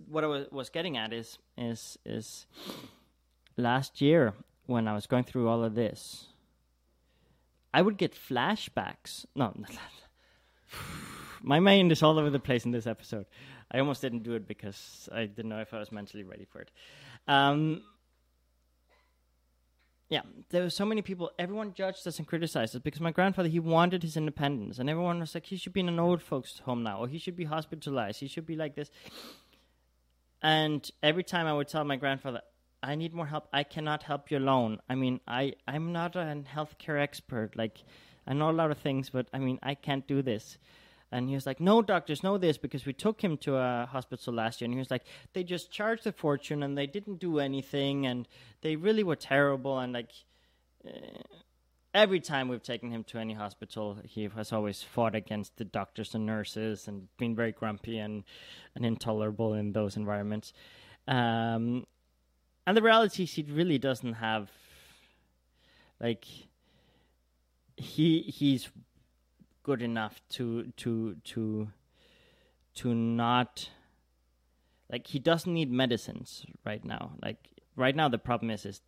[0.08, 2.46] what I was, getting at is is is
[3.56, 4.34] last year
[4.66, 6.26] when I was going through all of this,
[7.72, 9.24] I would get flashbacks.
[9.34, 9.54] No,
[11.42, 13.26] my mind is all over the place in this episode.
[13.70, 16.60] I almost didn't do it because I didn't know if I was mentally ready for
[16.60, 16.70] it.
[17.26, 17.82] Um,
[20.08, 21.30] yeah, there were so many people.
[21.38, 25.20] Everyone judged us and criticized us because my grandfather he wanted his independence, and everyone
[25.20, 27.44] was like, he should be in an old folks' home now, or he should be
[27.44, 28.20] hospitalized.
[28.20, 28.90] He should be like this.
[30.42, 32.42] And every time I would tell my grandfather,
[32.82, 33.48] I need more help.
[33.52, 34.78] I cannot help you alone.
[34.88, 37.56] I mean, I, I'm not a healthcare expert.
[37.56, 37.78] Like,
[38.26, 40.58] I know a lot of things, but I mean, I can't do this.
[41.10, 44.34] And he was like, No, doctors know this because we took him to a hospital
[44.34, 44.66] last year.
[44.66, 48.06] And he was like, They just charged a fortune and they didn't do anything.
[48.06, 48.28] And
[48.60, 49.78] they really were terrible.
[49.78, 50.10] And like,
[50.86, 50.90] uh,
[51.94, 56.14] every time we've taken him to any hospital, he has always fought against the doctors
[56.14, 58.24] and nurses and been very grumpy and,
[58.74, 60.52] and intolerable in those environments.
[61.06, 61.86] Um,
[62.66, 64.50] and the reality is, he really doesn't have,
[66.00, 66.26] like,
[67.78, 68.68] he he's
[69.62, 71.68] good enough to to to
[72.74, 73.70] to not
[74.90, 77.12] like he doesn't need medicines right now.
[77.22, 77.38] Like
[77.76, 78.80] right now, the problem is is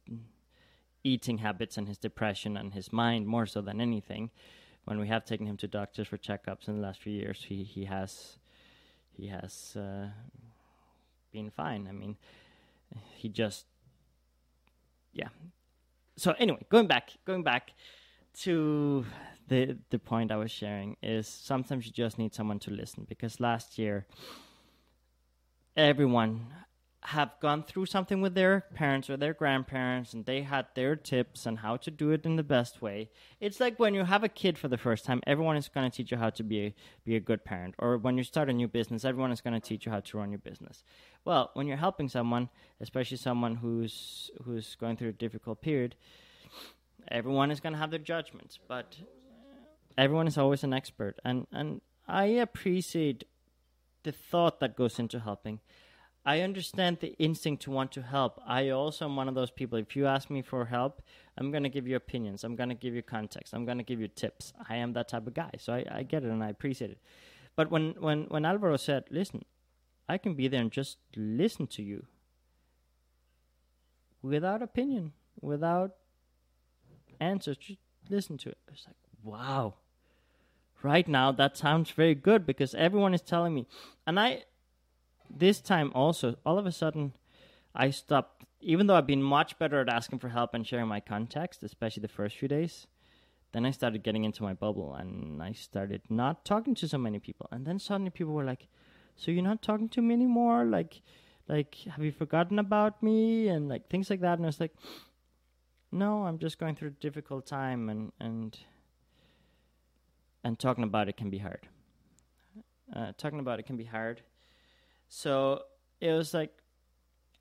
[1.04, 4.30] eating habits and his depression and his mind more so than anything.
[4.84, 7.62] When we have taken him to doctors for checkups in the last few years, he
[7.62, 8.38] he has
[9.12, 10.08] he has uh,
[11.32, 11.86] been fine.
[11.88, 12.16] I mean,
[13.14, 13.66] he just
[15.12, 15.28] yeah.
[16.16, 17.72] So anyway, going back, going back
[18.40, 19.04] to
[19.48, 23.40] the the point I was sharing is sometimes you just need someone to listen because
[23.40, 24.06] last year
[25.76, 26.46] everyone
[27.04, 31.46] have gone through something with their parents or their grandparents and they had their tips
[31.46, 33.08] on how to do it in the best way.
[33.40, 35.96] It's like when you have a kid for the first time, everyone is going to
[35.96, 36.74] teach you how to be a,
[37.04, 37.74] be a good parent.
[37.78, 40.18] Or when you start a new business, everyone is going to teach you how to
[40.18, 40.84] run your business.
[41.24, 45.96] Well, when you're helping someone, especially someone who's who's going through a difficult period,
[47.08, 48.96] everyone is going to have their judgments, but
[49.96, 53.24] everyone is always an expert and and I appreciate
[54.02, 55.60] the thought that goes into helping
[56.24, 58.40] I understand the instinct to want to help.
[58.46, 59.78] I also am one of those people.
[59.78, 61.02] If you ask me for help,
[61.38, 62.44] I'm going to give you opinions.
[62.44, 63.54] I'm going to give you context.
[63.54, 64.52] I'm going to give you tips.
[64.68, 65.50] I am that type of guy.
[65.58, 66.98] So I, I get it and I appreciate it.
[67.56, 69.44] But when, when, when Alvaro said, listen,
[70.08, 72.04] I can be there and just listen to you
[74.22, 75.92] without opinion, without
[77.18, 78.58] answers, just listen to it.
[78.70, 79.74] It's like, wow.
[80.82, 83.66] Right now, that sounds very good because everyone is telling me.
[84.06, 84.44] And I,
[85.34, 87.12] this time also, all of a sudden,
[87.74, 88.44] I stopped.
[88.60, 92.02] Even though I've been much better at asking for help and sharing my context, especially
[92.02, 92.86] the first few days,
[93.52, 97.18] then I started getting into my bubble and I started not talking to so many
[97.18, 97.48] people.
[97.50, 98.68] And then suddenly people were like,
[99.16, 100.64] "So you're not talking to me anymore?
[100.64, 101.02] Like,
[101.48, 103.48] Like, have you forgotten about me?
[103.48, 104.38] And like things like that.
[104.38, 104.74] And I was like,
[105.90, 108.56] no, I'm just going through a difficult time, and and
[110.44, 111.68] and talking about it can be hard.
[112.94, 114.22] Uh, talking about it can be hard.
[115.10, 115.64] So
[116.00, 116.52] it was like,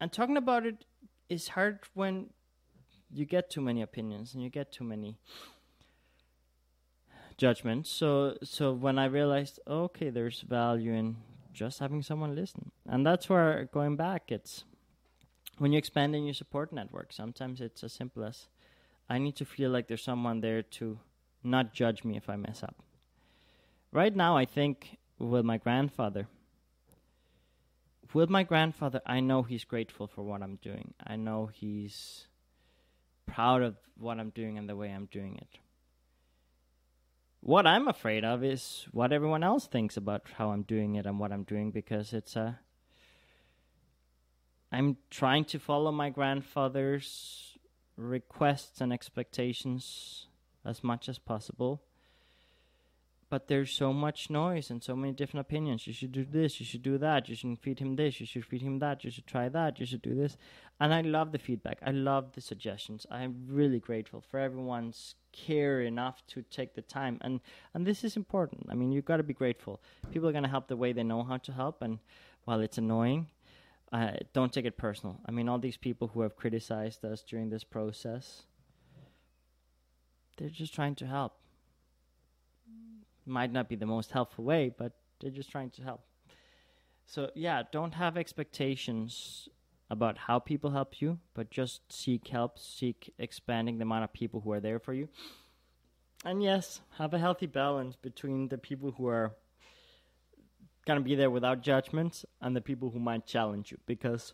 [0.01, 0.85] and talking about it
[1.29, 2.31] is hard when
[3.13, 5.19] you get too many opinions and you get too many
[7.37, 7.89] judgments.
[7.91, 11.17] So so when I realized, oh, okay, there's value in
[11.53, 14.63] just having someone listen, and that's where going back, it's
[15.59, 17.13] when you expand in your support network.
[17.13, 18.47] Sometimes it's as simple as
[19.07, 20.99] I need to feel like there's someone there to
[21.43, 22.81] not judge me if I mess up.
[23.91, 26.27] Right now, I think with my grandfather.
[28.13, 30.93] With my grandfather, I know he's grateful for what I'm doing.
[31.05, 32.25] I know he's
[33.27, 35.59] proud of what I'm doing and the way I'm doing it.
[37.41, 41.19] What I'm afraid of is what everyone else thinks about how I'm doing it and
[41.19, 42.59] what I'm doing because it's a.
[44.71, 47.57] I'm trying to follow my grandfather's
[47.95, 50.27] requests and expectations
[50.65, 51.81] as much as possible
[53.29, 55.85] but there's so much noise and so many different opinions.
[55.85, 58.45] You should do this, you should do that, you shouldn't feed him this, you should
[58.45, 60.35] feed him that, you should try that, you should do this.
[60.79, 61.79] And I love the feedback.
[61.85, 63.05] I love the suggestions.
[63.11, 67.19] I'm really grateful for everyone's care enough to take the time.
[67.21, 67.39] And
[67.73, 68.67] and this is important.
[68.69, 69.79] I mean, you've got to be grateful.
[70.11, 71.99] People are going to help the way they know how to help and
[72.45, 73.27] while it's annoying,
[73.91, 75.19] uh, don't take it personal.
[75.27, 78.43] I mean, all these people who have criticized us during this process,
[80.37, 81.33] they're just trying to help
[83.29, 86.01] might not be the most helpful way, but they're just trying to help.
[87.05, 89.49] So, yeah, don't have expectations
[89.89, 94.41] about how people help you, but just seek help, seek expanding the amount of people
[94.41, 95.09] who are there for you.
[96.23, 99.33] And yes, have a healthy balance between the people who are
[100.85, 104.33] going to be there without judgments and the people who might challenge you because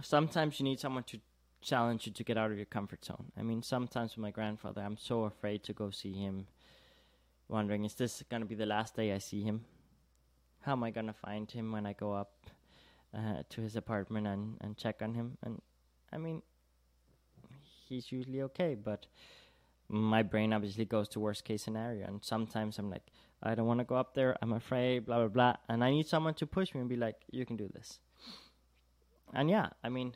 [0.00, 1.18] sometimes you need someone to
[1.60, 3.30] challenge you to get out of your comfort zone.
[3.38, 6.46] I mean, sometimes with my grandfather, I'm so afraid to go see him
[7.52, 9.64] wondering, is this going to be the last day I see him?
[10.62, 12.32] How am I going to find him when I go up
[13.14, 15.38] uh, to his apartment and, and check on him?
[15.42, 15.60] And
[16.12, 16.42] I mean,
[17.88, 19.06] he's usually okay, but
[19.88, 22.06] my brain obviously goes to worst case scenario.
[22.06, 23.06] And sometimes I'm like,
[23.42, 24.36] I don't want to go up there.
[24.40, 25.56] I'm afraid, blah, blah, blah.
[25.68, 27.98] And I need someone to push me and be like, you can do this.
[29.34, 30.14] And yeah, I mean,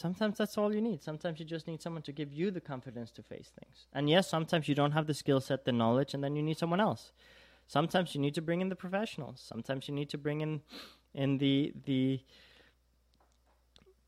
[0.00, 1.02] sometimes that's all you need.
[1.02, 3.86] Sometimes you just need someone to give you the confidence to face things.
[3.92, 6.56] And yes, sometimes you don't have the skill set, the knowledge, and then you need
[6.56, 7.12] someone else.
[7.66, 9.44] Sometimes you need to bring in the professionals.
[9.46, 10.62] Sometimes you need to bring in
[11.14, 12.20] in the the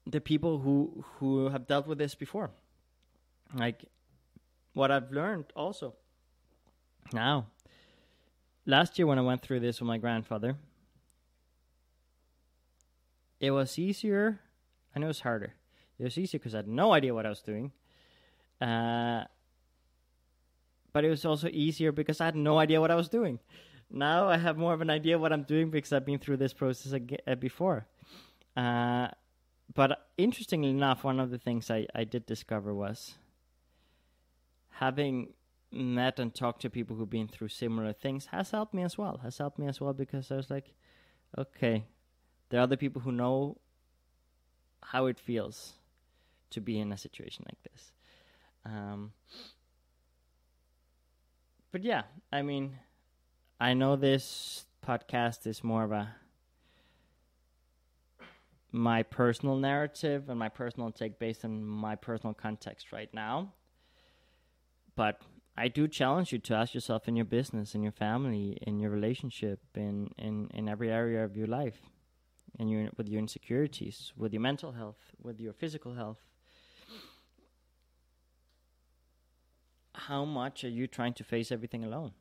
[0.07, 2.51] the people who who have dealt with this before.
[3.55, 3.85] Like
[4.73, 5.95] what I've learned also.
[7.13, 7.49] Now,
[8.65, 10.57] last year when I went through this with my grandfather,
[13.39, 14.41] it was easier
[14.95, 15.55] and it was harder.
[16.03, 17.71] It was easier because I had no idea what I was doing.
[18.61, 19.23] Uh,
[20.93, 23.39] but it was also easier because I had no idea what I was doing.
[23.89, 26.53] Now I have more of an idea what I'm doing because I've been through this
[26.53, 27.87] process uh, before.
[28.57, 29.09] Uh,
[29.73, 33.15] but interestingly enough, one of the things I, I did discover was
[34.71, 35.35] having
[35.71, 39.21] met and talked to people who've been through similar things has helped me as well.
[39.23, 40.75] Has helped me as well because I was like,
[41.39, 41.85] okay,
[42.49, 43.59] there are other people who know
[44.83, 45.75] how it feels
[46.53, 47.93] to be in a situation like this.
[48.65, 49.13] Um,
[51.73, 52.79] but yeah, I mean,
[53.61, 56.15] I know this podcast is more of a
[58.73, 63.53] my personal narrative and my personal take based on my personal context right now.
[64.97, 65.21] But
[65.57, 68.91] I do challenge you to ask yourself in your business, in your family, in your
[68.91, 71.81] relationship, in, in, in every area of your life,
[72.59, 76.21] and your with your insecurities, with your mental health, with your physical health,
[80.07, 82.13] how much are you trying to face everything alone?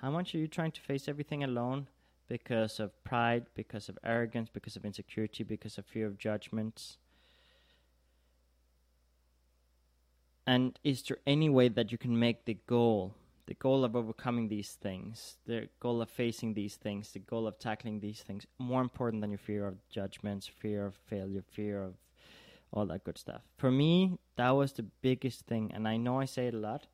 [0.00, 1.88] How much are you trying to face everything alone
[2.28, 6.98] because of pride, because of arrogance, because of insecurity, because of fear of judgments?
[10.46, 13.14] And is there any way that you can make the goal,
[13.46, 17.58] the goal of overcoming these things, the goal of facing these things, the goal of
[17.58, 21.94] tackling these things, more important than your fear of judgments, fear of failure, fear of
[22.74, 23.42] all that good stuff.
[23.56, 26.88] For me, that was the biggest thing, and I know I say it a lot,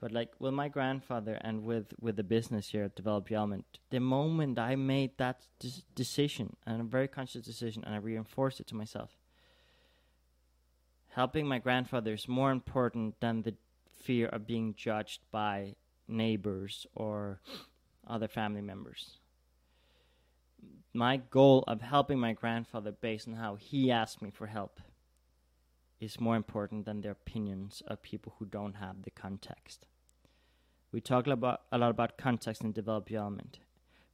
[0.00, 4.00] but like with my grandfather and with with the business here at Develop Element, the
[4.00, 8.66] moment I made that de- decision, and a very conscious decision, and I reinforced it
[8.68, 9.10] to myself,
[11.10, 13.54] helping my grandfather is more important than the
[14.02, 15.76] fear of being judged by
[16.08, 17.40] neighbors or
[18.08, 19.18] other family members.
[20.94, 24.80] My goal of helping my grandfather based on how he asked me for help
[26.02, 29.86] is more important than the opinions of people who don't have the context.
[30.90, 33.60] We talk about, a lot about context in development.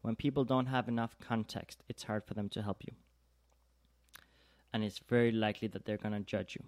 [0.03, 2.93] When people don't have enough context, it's hard for them to help you.
[4.71, 6.65] And it's very likely that they're going to judge you.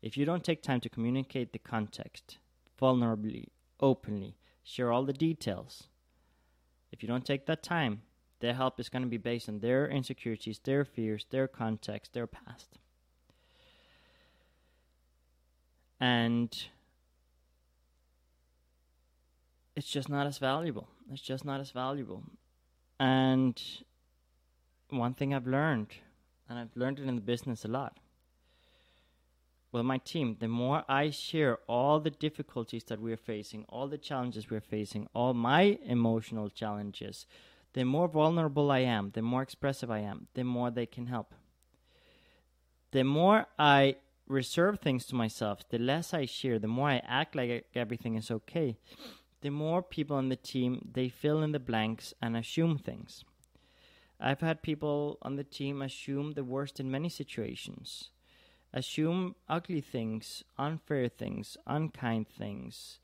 [0.00, 2.38] If you don't take time to communicate the context
[2.80, 3.48] vulnerably,
[3.80, 5.88] openly, share all the details,
[6.92, 8.02] if you don't take that time,
[8.38, 12.28] their help is going to be based on their insecurities, their fears, their context, their
[12.28, 12.78] past.
[16.02, 16.50] And
[19.76, 20.88] it's just not as valuable.
[21.12, 22.24] It's just not as valuable.
[22.98, 23.62] And
[24.90, 25.90] one thing I've learned,
[26.48, 27.98] and I've learned it in the business a lot,
[29.70, 33.96] with my team, the more I share all the difficulties that we're facing, all the
[33.96, 37.26] challenges we're facing, all my emotional challenges,
[37.74, 41.32] the more vulnerable I am, the more expressive I am, the more they can help.
[42.90, 43.98] The more I
[44.32, 48.30] reserve things to myself, the less I share, the more I act like everything is
[48.30, 48.78] okay,
[49.42, 53.24] the more people on the team they fill in the blanks and assume things.
[54.18, 58.10] I've had people on the team assume the worst in many situations.
[58.72, 63.00] Assume ugly things, unfair things, unkind things.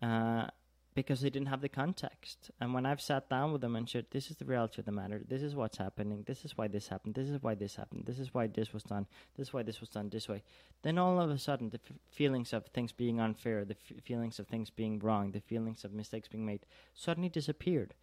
[0.00, 0.46] Uh,
[0.94, 2.50] because they didn't have the context.
[2.60, 4.92] And when I've sat down with them and said, "This is the reality of the
[4.92, 5.22] matter.
[5.26, 6.24] This is what's happening.
[6.24, 7.14] This is why this happened.
[7.14, 8.04] This is why this happened.
[8.06, 9.06] This is why this was done.
[9.36, 10.42] This is why this was done this way,"
[10.82, 14.38] then all of a sudden the f- feelings of things being unfair, the f- feelings
[14.38, 17.94] of things being wrong, the feelings of mistakes being made suddenly disappeared,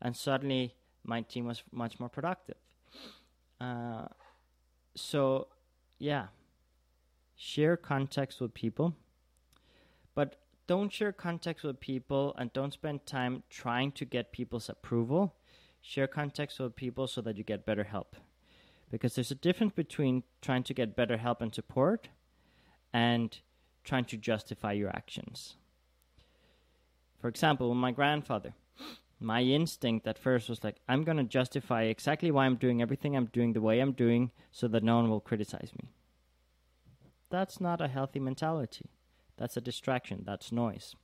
[0.00, 0.74] and suddenly
[1.04, 2.56] my team was much more productive.
[3.60, 4.06] Uh,
[4.94, 5.48] so,
[5.98, 6.28] yeah,
[7.36, 8.94] share context with people,
[10.14, 10.36] but
[10.68, 15.34] don't share context with people and don't spend time trying to get people's approval.
[15.80, 18.14] Share context with people so that you get better help.
[18.90, 22.08] Because there's a difference between trying to get better help and support
[22.92, 23.40] and
[23.82, 25.56] trying to justify your actions.
[27.18, 28.52] For example, with my grandfather,
[29.18, 33.16] my instinct at first was like, I'm going to justify exactly why I'm doing everything
[33.16, 35.88] I'm doing the way I'm doing so that no one will criticize me.
[37.30, 38.90] That's not a healthy mentality.
[39.38, 40.94] That's a distraction, that's noise.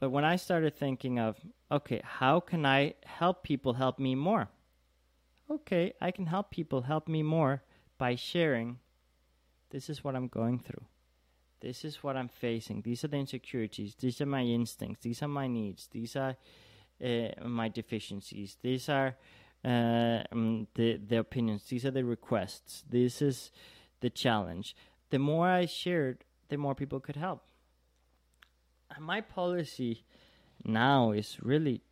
[0.00, 1.36] But when I started thinking of,
[1.70, 4.48] okay, how can I help people help me more?
[5.50, 7.62] Okay, I can help people help me more
[7.98, 8.78] by sharing
[9.70, 10.84] this is what I'm going through.
[11.60, 12.82] This is what I'm facing.
[12.82, 13.96] These are the insecurities.
[13.96, 15.02] These are my instincts.
[15.02, 15.88] These are my needs.
[15.90, 16.36] These are
[17.04, 18.56] uh, my deficiencies.
[18.62, 19.16] These are
[19.64, 21.64] uh, um, the the opinions.
[21.64, 22.84] These are the requests.
[22.88, 23.50] This is
[24.00, 24.76] the challenge
[25.10, 27.42] the more I shared, the more people could help.
[28.94, 30.04] And my policy
[30.64, 31.82] now is really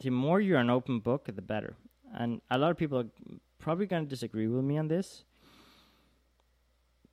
[0.00, 1.76] the more you're an open book, the better.
[2.12, 5.24] And a lot of people are probably going to disagree with me on this.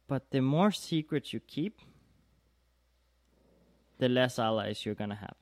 [0.08, 1.80] But the more secrets you keep,
[3.98, 5.36] the less allies you're going to have.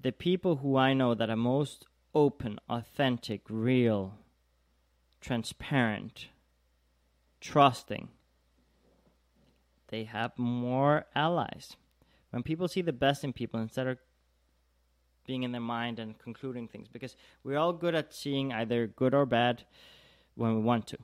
[0.00, 4.14] The people who I know that are most open, authentic, real,
[5.20, 6.28] transparent,
[7.40, 8.08] trusting.
[9.88, 11.76] They have more allies.
[12.30, 13.98] When people see the best in people instead of
[15.26, 19.14] being in their mind and concluding things, because we're all good at seeing either good
[19.14, 19.64] or bad
[20.34, 20.98] when we want to.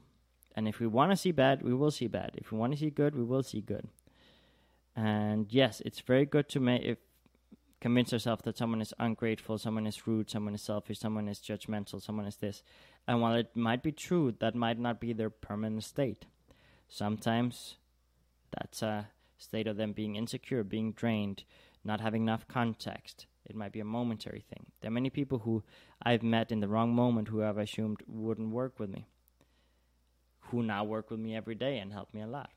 [0.55, 2.31] And if we want to see bad, we will see bad.
[2.35, 3.89] If we want to see good, we will see good.
[4.95, 6.99] And yes, it's very good to make if
[7.81, 12.03] convince ourselves that someone is ungrateful, someone is rude, someone is selfish, someone is judgmental,
[12.03, 12.63] someone is this.
[13.07, 16.27] And while it might be true, that might not be their permanent state.
[16.89, 17.77] Sometimes
[18.51, 19.09] that's a
[19.39, 21.45] state of them being insecure, being drained,
[21.85, 23.27] not having enough context.
[23.45, 24.67] It might be a momentary thing.
[24.81, 25.63] There are many people who
[26.03, 29.07] I've met in the wrong moment who I've assumed wouldn't work with me,
[30.51, 32.51] who now work with me every day and help me a lot.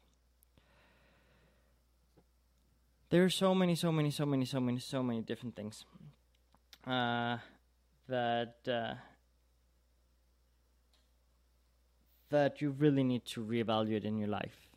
[3.09, 5.83] There are so many, so many, so many, so many, so many different things
[6.85, 7.37] uh,
[8.07, 8.93] that uh,
[12.29, 14.69] that you really need to reevaluate in your life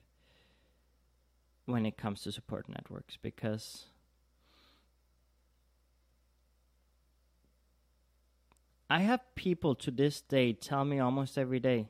[1.66, 3.84] when it comes to support networks because
[8.88, 11.88] I have people to this day tell me almost every day,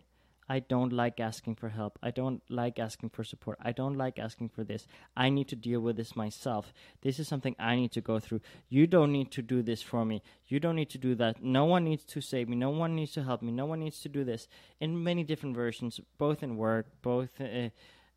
[0.52, 1.98] I don't like asking for help.
[2.02, 3.56] I don't like asking for support.
[3.62, 4.86] I don't like asking for this.
[5.16, 6.74] I need to deal with this myself.
[7.00, 8.42] This is something I need to go through.
[8.68, 10.20] You don't need to do this for me.
[10.48, 11.42] You don't need to do that.
[11.42, 12.56] No one needs to save me.
[12.56, 13.50] No one needs to help me.
[13.50, 14.46] No one needs to do this.
[14.78, 17.70] In many different versions, both in work, both uh,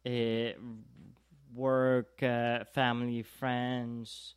[0.05, 0.51] uh,
[1.53, 4.35] work, uh, family, friends,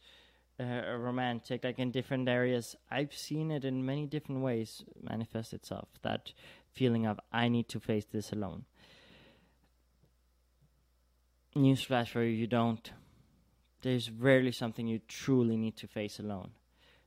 [0.60, 2.76] uh, romantic, like in different areas.
[2.92, 5.88] I've seen it in many different ways manifest itself.
[6.02, 6.32] That
[6.78, 8.64] feeling of I need to face this alone.
[11.56, 12.92] Newsflash for you, you don't.
[13.82, 16.50] There's rarely something you truly need to face alone.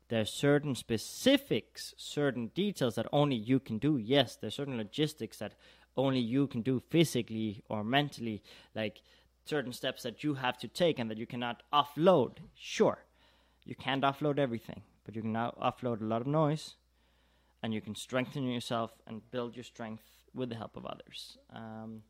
[0.09, 3.97] There are certain specifics, certain details that only you can do.
[3.97, 5.55] Yes, there's certain logistics that
[5.95, 8.43] only you can do physically or mentally,
[8.75, 9.01] like
[9.45, 12.39] certain steps that you have to take and that you cannot offload.
[12.55, 13.05] Sure,
[13.63, 16.75] you can't offload everything, but you can now offload a lot of noise
[17.61, 21.37] and you can strengthen yourself and build your strength with the help of others.
[21.53, 22.03] Um,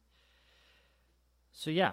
[1.51, 1.91] so, yeah.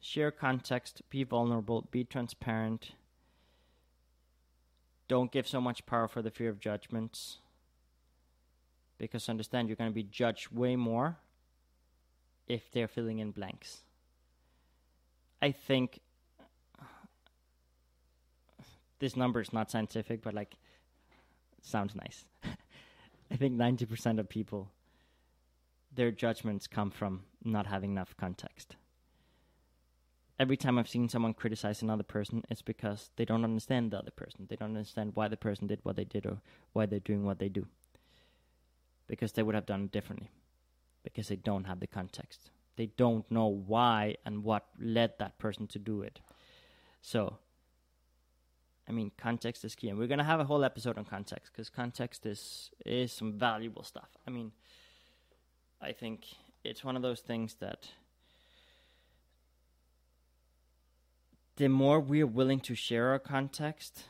[0.00, 2.92] Share context, be vulnerable, be transparent.
[5.08, 7.38] Don't give so much power for the fear of judgments.
[8.98, 11.16] Because understand you're going to be judged way more
[12.46, 13.82] if they're filling in blanks.
[15.42, 16.00] I think
[18.98, 20.54] this number is not scientific, but like,
[21.64, 22.24] sounds nice.
[23.30, 24.70] I think 90% of people,
[25.92, 28.76] their judgments come from not having enough context.
[30.38, 34.10] Every time I've seen someone criticize another person, it's because they don't understand the other
[34.10, 34.46] person.
[34.48, 36.38] They don't understand why the person did what they did or
[36.72, 37.66] why they're doing what they do.
[39.06, 40.30] Because they would have done it differently.
[41.04, 42.50] Because they don't have the context.
[42.76, 46.18] They don't know why and what led that person to do it.
[47.00, 47.38] So,
[48.88, 51.70] I mean, context is key, and we're gonna have a whole episode on context because
[51.70, 54.10] context is is some valuable stuff.
[54.26, 54.52] I mean,
[55.80, 56.26] I think
[56.62, 57.88] it's one of those things that
[61.56, 64.04] the more we are willing to share our context,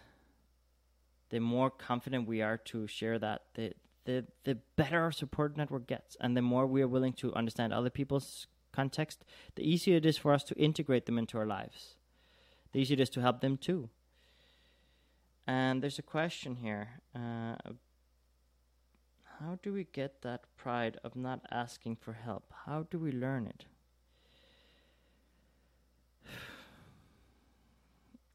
[1.31, 3.75] the more confident we are to share that, the
[4.05, 7.73] the the better our support network gets, and the more we are willing to understand
[7.73, 9.25] other people's context,
[9.55, 11.95] the easier it is for us to integrate them into our lives.
[12.73, 13.89] The easier it is to help them too.
[15.47, 16.89] And there's a question here.
[17.15, 17.57] Uh,
[19.41, 22.53] how do we get that pride of not asking for help?
[22.67, 23.65] How do we learn it?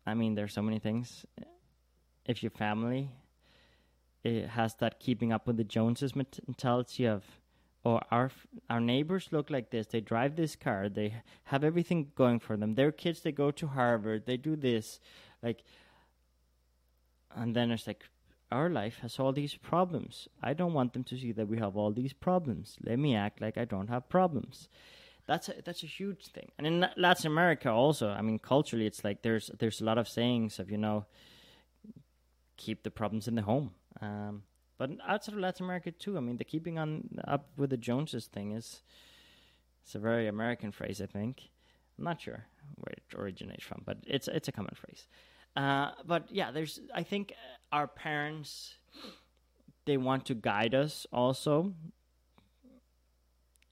[0.06, 1.26] I mean, there's so many things.
[2.26, 3.10] If your family
[4.24, 7.24] it has that keeping up with the Joneses mentality of,
[7.84, 8.32] or oh, our
[8.70, 9.88] our neighbors look like this.
[9.88, 10.90] They drive this car.
[10.90, 11.14] They
[11.46, 12.76] have everything going for them.
[12.76, 14.26] Their kids they go to Harvard.
[14.26, 15.00] They do this,
[15.42, 15.64] like
[17.36, 18.04] and then it's like
[18.52, 20.28] our life has all these problems.
[20.42, 22.78] I don't want them to see that we have all these problems.
[22.84, 24.70] Let me act like I don't have problems.
[25.28, 26.52] That's a, that's a huge thing.
[26.58, 30.08] And in Latin America also, I mean culturally it's like there's there's a lot of
[30.08, 31.06] sayings of, you know,
[32.58, 33.72] keep the problems in the home.
[34.02, 34.44] Um,
[34.80, 38.26] but outside of Latin America too, I mean the keeping on up with the Joneses
[38.26, 38.82] thing is
[39.84, 41.50] it's a very American phrase, I think.
[41.98, 42.46] I'm not sure
[42.76, 45.06] where it originates from, but it's it's a common phrase.
[45.60, 46.80] Uh, but yeah, there's.
[46.96, 47.34] I think
[47.70, 48.76] our parents
[49.84, 51.74] they want to guide us also,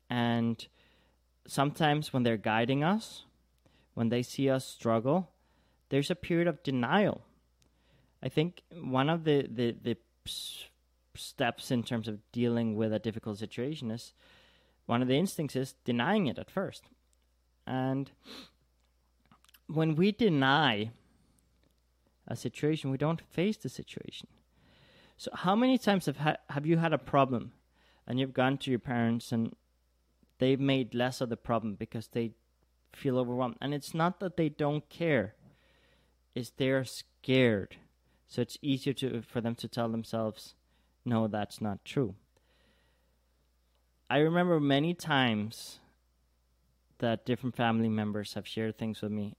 [0.10, 0.68] and
[1.48, 3.24] sometimes when they're guiding us,
[3.94, 5.30] when they see us struggle,
[5.88, 7.22] there's a period of denial.
[8.22, 9.98] I think one of the the, the
[11.16, 14.12] steps in terms of dealing with a difficult situation is
[14.88, 16.84] one of the instincts is denying it at first.
[17.66, 18.12] And
[19.68, 20.92] when we deny
[22.28, 24.28] a situation, we don't face the situation.
[25.18, 27.54] So, how many times have ha- have you had a problem,
[28.06, 29.56] and you've gone to your parents, and
[30.38, 32.34] they've made less of the problem because they
[32.94, 35.36] feel overwhelmed, and it's not that they don't care;
[36.36, 37.78] it's they're scared.
[38.28, 40.56] So it's easier to for them to tell themselves,
[41.04, 42.16] "No, that's not true."
[44.10, 45.80] I remember many times
[47.00, 49.36] that different family members have shared things with me.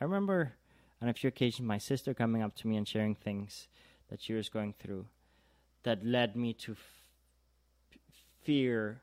[0.00, 0.54] I remember
[1.04, 3.68] on a few occasions my sister coming up to me and sharing things
[4.08, 5.04] that she was going through
[5.82, 7.98] that led me to f-
[8.42, 9.02] fear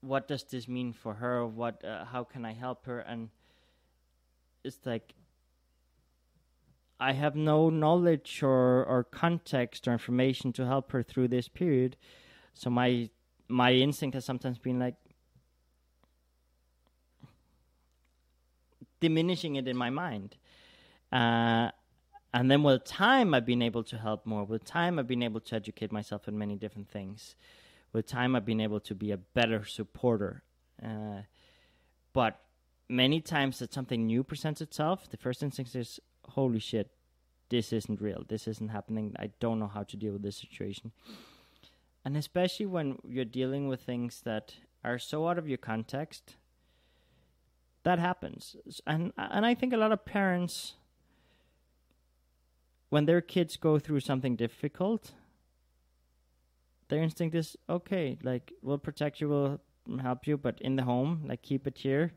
[0.00, 1.46] what does this mean for her?
[1.46, 3.00] What uh, how can i help her?
[3.00, 3.30] And
[4.64, 5.14] it's like
[6.98, 11.96] i have no knowledge or or context or information to help her through this period.
[12.54, 13.10] So my
[13.48, 14.96] my instinct has sometimes been like
[19.00, 20.36] diminishing it in my mind.
[21.12, 21.70] Uh,
[22.34, 24.44] and then with time, I've been able to help more.
[24.44, 27.34] With time, I've been able to educate myself in many different things.
[27.92, 30.42] With time, I've been able to be a better supporter.
[30.82, 31.22] Uh,
[32.12, 32.40] but
[32.88, 36.90] many times that something new presents itself, the first instinct is, holy shit,
[37.48, 38.24] this isn't real.
[38.28, 39.14] This isn't happening.
[39.18, 40.92] I don't know how to deal with this situation.
[42.04, 44.54] And especially when you're dealing with things that
[44.84, 46.36] are so out of your context
[47.86, 50.74] that happens, and and I think a lot of parents,
[52.88, 55.12] when their kids go through something difficult,
[56.88, 59.60] their instinct is okay, like we'll protect you, we'll
[60.00, 62.10] help you, but in the home, like keep it here,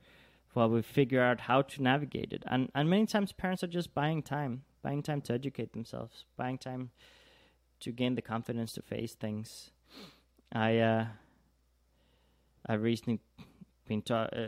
[0.54, 2.44] while we figure out how to navigate it.
[2.48, 6.58] And and many times parents are just buying time, buying time to educate themselves, buying
[6.58, 6.90] time
[7.82, 9.70] to gain the confidence to face things.
[10.52, 11.06] I uh,
[12.66, 13.20] I recently
[13.90, 14.48] been ta- uh,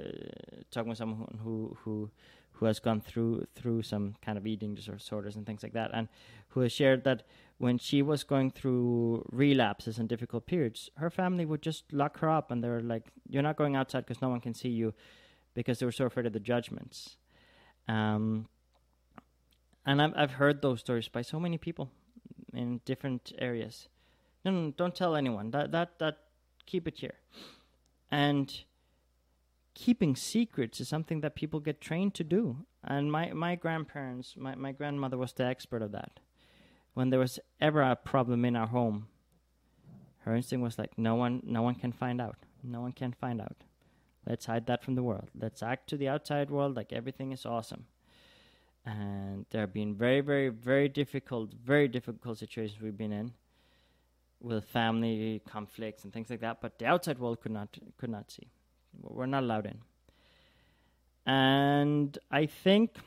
[0.72, 2.10] talking with someone who who
[2.54, 6.08] who has gone through through some kind of eating disorders and things like that, and
[6.50, 7.24] who has shared that
[7.58, 12.30] when she was going through relapses and difficult periods, her family would just lock her
[12.30, 14.94] up, and they were like, "You're not going outside because no one can see you,"
[15.54, 17.18] because they were so afraid of the judgments.
[17.88, 18.48] Um,
[19.86, 21.90] and I've I've heard those stories by so many people
[22.54, 23.90] in different areas.
[24.46, 25.52] No, no, don't tell anyone.
[25.52, 26.18] That that that
[26.66, 27.16] keep it here.
[28.12, 28.64] And
[29.74, 32.66] keeping secrets is something that people get trained to do.
[32.84, 36.20] And my, my grandparents, my, my grandmother was the expert of that.
[36.94, 39.08] When there was ever a problem in our home,
[40.20, 42.38] her instinct was like, no one, no one can find out.
[42.64, 43.64] No one can find out.
[44.28, 45.30] Let's hide that from the world.
[45.40, 47.86] Let's act to the outside world like everything is awesome.
[48.86, 53.34] And there have been very, very, very difficult, very difficult situations we've been in
[54.40, 56.62] with family conflicts and things like that.
[56.62, 58.50] But the outside world could not could not see.
[59.00, 59.80] We're not allowed in.
[61.26, 62.98] And I think,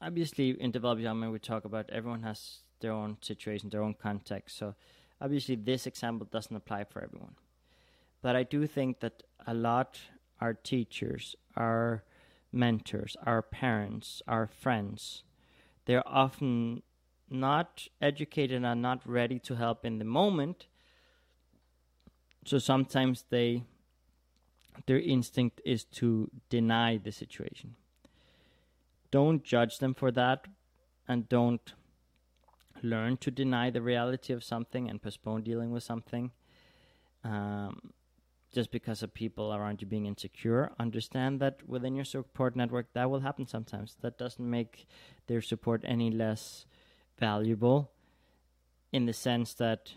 [0.00, 4.58] obviously, in developing development, we talk about everyone has their own situation, their own context.
[4.58, 4.74] So,
[5.20, 7.36] obviously, this example doesn't apply for everyone.
[8.22, 10.00] But I do think that a lot
[10.40, 12.02] our teachers, our
[12.52, 15.22] mentors, our parents, our friends,
[15.86, 16.82] they're often
[17.30, 20.66] not educated and not ready to help in the moment.
[22.44, 23.62] So sometimes they
[24.86, 27.76] their instinct is to deny the situation.
[29.10, 30.46] Don't judge them for that
[31.06, 31.74] and don't
[32.82, 36.30] learn to deny the reality of something and postpone dealing with something.
[37.24, 37.92] Um,
[38.52, 43.10] just because of people around you being insecure, understand that within your support network that
[43.10, 43.96] will happen sometimes.
[44.00, 44.86] That doesn't make
[45.26, 46.66] their support any less
[47.18, 47.90] valuable
[48.92, 49.94] in the sense that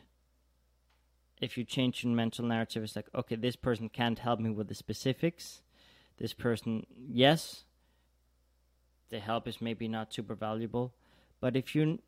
[1.42, 4.68] if you change your mental narrative, it's like, okay, this person can't help me with
[4.68, 5.62] the specifics.
[6.18, 7.66] This person, yes,
[9.10, 10.94] the help is maybe not super valuable.
[11.42, 12.00] But if you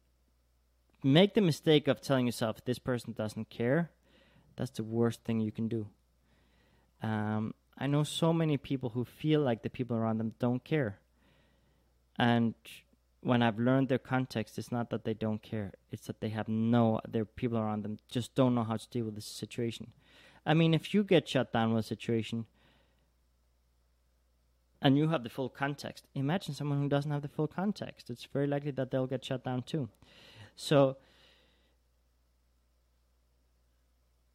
[1.03, 3.91] make the mistake of telling yourself this person doesn't care,
[4.55, 5.87] that's the worst thing you can do.
[7.03, 10.99] Um, I know so many people who feel like the people around them don't care.
[12.17, 12.55] And
[13.21, 16.47] when I've learned their context, it's not that they don't care; it's that they have
[16.47, 19.91] no their people around them just don't know how to deal with the situation.
[20.45, 22.45] I mean, if you get shut down with a situation
[24.81, 28.09] and you have the full context, imagine someone who doesn't have the full context.
[28.09, 29.89] It's very likely that they'll get shut down too.
[30.55, 30.97] So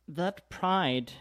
[0.06, 1.12] that pride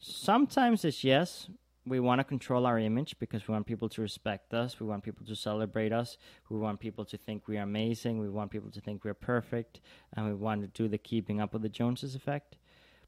[0.00, 1.48] sometimes is yes,
[1.84, 4.78] we want to control our image because we want people to respect us.
[4.78, 6.16] We want people to celebrate us.
[6.48, 8.18] We want people to think we are amazing.
[8.18, 9.80] We want people to think we're perfect.
[10.14, 12.56] And we want to do the keeping up with the Joneses effect.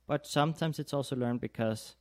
[0.07, 1.95] But sometimes it's also learned because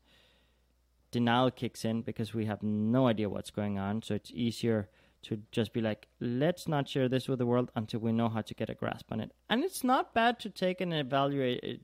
[1.11, 4.01] denial kicks in because we have no idea what's going on.
[4.01, 4.89] So it's easier
[5.23, 8.41] to just be like, let's not share this with the world until we know how
[8.41, 9.31] to get a grasp on it.
[9.49, 11.81] And it's not bad to take and evaluate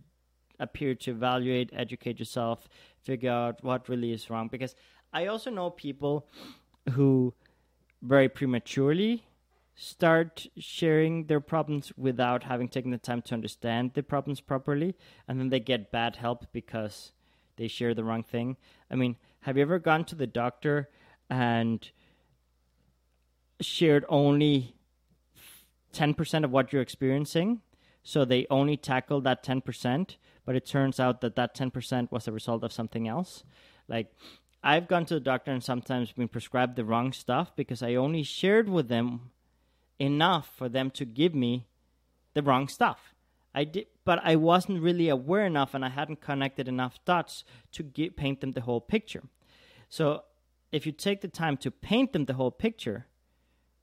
[0.59, 2.67] a period to evaluate, educate yourself,
[3.01, 4.47] figure out what really is wrong.
[4.47, 4.75] Because
[5.13, 6.27] I also know people
[6.91, 7.33] who
[8.01, 9.25] very prematurely
[9.75, 14.95] start sharing their problems without having taken the time to understand the problems properly,
[15.27, 17.13] and then they get bad help because
[17.55, 18.57] they share the wrong thing.
[18.91, 20.89] I mean, have you ever gone to the doctor
[21.29, 21.89] and
[23.61, 24.75] shared only
[25.93, 27.61] 10% of what you're experiencing?
[28.03, 30.15] So they only tackle that 10%,
[30.49, 33.43] but it turns out that that 10% was a result of something else.
[33.87, 34.11] Like,
[34.63, 38.23] I've gone to the doctor and sometimes been prescribed the wrong stuff because I only
[38.23, 39.29] shared with them
[39.99, 41.67] enough for them to give me
[42.33, 43.13] the wrong stuff.
[43.53, 47.43] I did, but I wasn't really aware enough, and I hadn't connected enough dots
[47.73, 49.25] to get, paint them the whole picture.
[49.87, 50.23] So,
[50.71, 53.05] if you take the time to paint them the whole picture,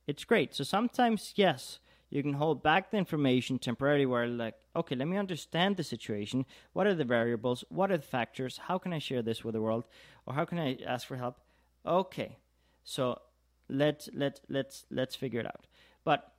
[0.08, 0.52] it's great.
[0.52, 1.78] So sometimes, yes,
[2.10, 6.46] you can hold back the information temporarily where like okay let me understand the situation.
[6.72, 7.64] What are the variables?
[7.68, 8.58] What are the factors?
[8.68, 9.84] How can i share this with the world?
[10.24, 11.40] Or how can i ask for help?
[11.84, 12.38] Okay.
[12.84, 13.20] So
[13.68, 15.66] let's let let's let's figure it out.
[16.04, 16.32] But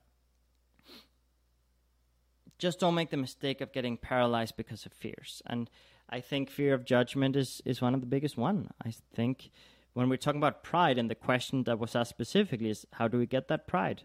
[2.58, 5.42] just don't make the mistake of getting paralyzed because of fears.
[5.46, 5.70] And
[6.10, 8.70] I think fear of judgment is, is one of the biggest one.
[8.84, 9.50] I think
[9.92, 13.18] when we're talking about pride, and the question that was asked specifically is how do
[13.18, 14.02] we get that pride?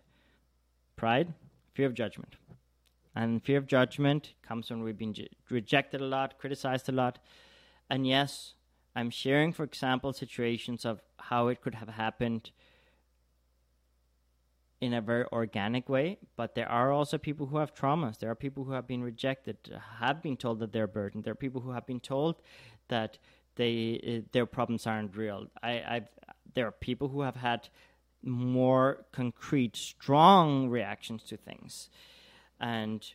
[0.96, 1.34] Pride,
[1.74, 2.36] fear of judgment.
[3.16, 5.16] And fear of judgment comes when we've been
[5.50, 7.20] rejected a lot, criticized a lot.
[7.90, 8.54] And yes,
[8.96, 12.52] I'm sharing, for example, situations of how it could have happened
[14.82, 18.20] in a very organic way, but there are also people who have traumas.
[18.20, 19.58] There are people who have been rejected,
[20.00, 21.24] have been told that they're burdened.
[21.24, 22.42] There are people who have been told
[22.90, 23.18] that
[23.56, 25.48] they uh, their problems aren't real.
[25.62, 26.08] I, I've
[26.54, 27.70] there are people who have had
[28.24, 31.90] more concrete, strong reactions to things,
[32.60, 33.06] and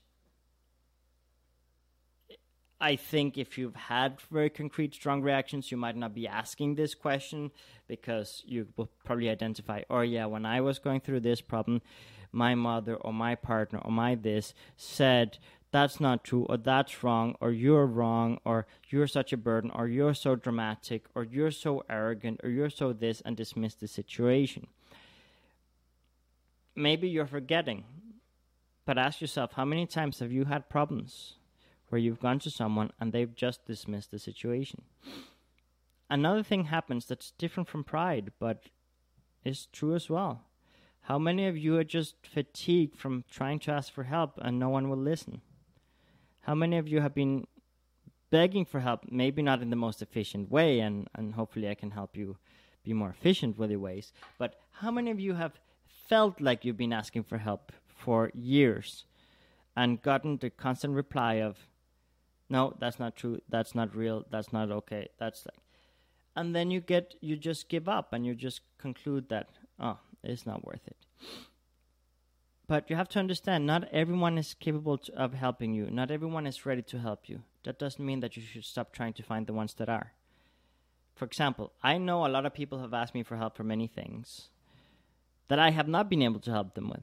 [2.80, 6.94] I think if you've had very concrete, strong reactions, you might not be asking this
[6.94, 7.50] question
[7.88, 11.82] because you will probably identify, oh, yeah, when I was going through this problem,
[12.30, 15.38] my mother or my partner or my this said
[15.70, 19.88] that's not true or that's wrong or you're wrong or you're such a burden or
[19.88, 24.66] you're so dramatic or you're so arrogant or you're so this and dismiss the situation.
[26.78, 27.84] Maybe you're forgetting,
[28.86, 31.38] but ask yourself how many times have you had problems?
[31.88, 34.82] where you've gone to someone and they've just dismissed the situation.
[36.10, 38.64] Another thing happens that's different from pride, but
[39.44, 40.44] is true as well.
[41.02, 44.68] How many of you are just fatigued from trying to ask for help and no
[44.68, 45.40] one will listen?
[46.42, 47.46] How many of you have been
[48.30, 51.90] begging for help, maybe not in the most efficient way, and, and hopefully I can
[51.90, 52.36] help you
[52.84, 55.52] be more efficient with your ways, but how many of you have
[56.08, 59.04] felt like you've been asking for help for years
[59.76, 61.68] and gotten the constant reply of,
[62.50, 65.58] no that's not true that's not real that's not okay that's like
[66.34, 69.48] and then you get you just give up and you just conclude that
[69.78, 70.96] oh it's not worth it.
[72.66, 75.90] But you have to understand not everyone is capable of helping you.
[75.90, 77.42] Not everyone is ready to help you.
[77.64, 80.12] That doesn't mean that you should stop trying to find the ones that are.
[81.14, 83.88] For example i know a lot of people have asked me for help for many
[83.88, 84.50] things
[85.48, 87.02] that i have not been able to help them with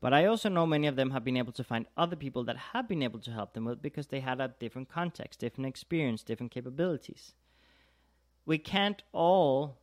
[0.00, 2.56] but I also know many of them have been able to find other people that
[2.72, 6.22] have been able to help them with because they had a different context, different experience,
[6.22, 7.34] different capabilities.
[8.46, 9.78] We can't all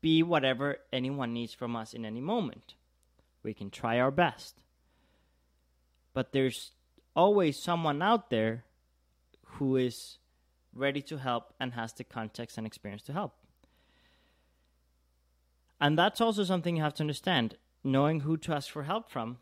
[0.00, 2.74] be whatever anyone needs from us in any moment.
[3.42, 4.62] We can try our best.
[6.14, 6.70] But there's
[7.16, 8.64] always someone out there
[9.44, 10.18] who is
[10.72, 13.34] ready to help and has the context and experience to help.
[15.80, 17.56] And that's also something you have to understand.
[17.84, 19.38] Knowing who to ask for help from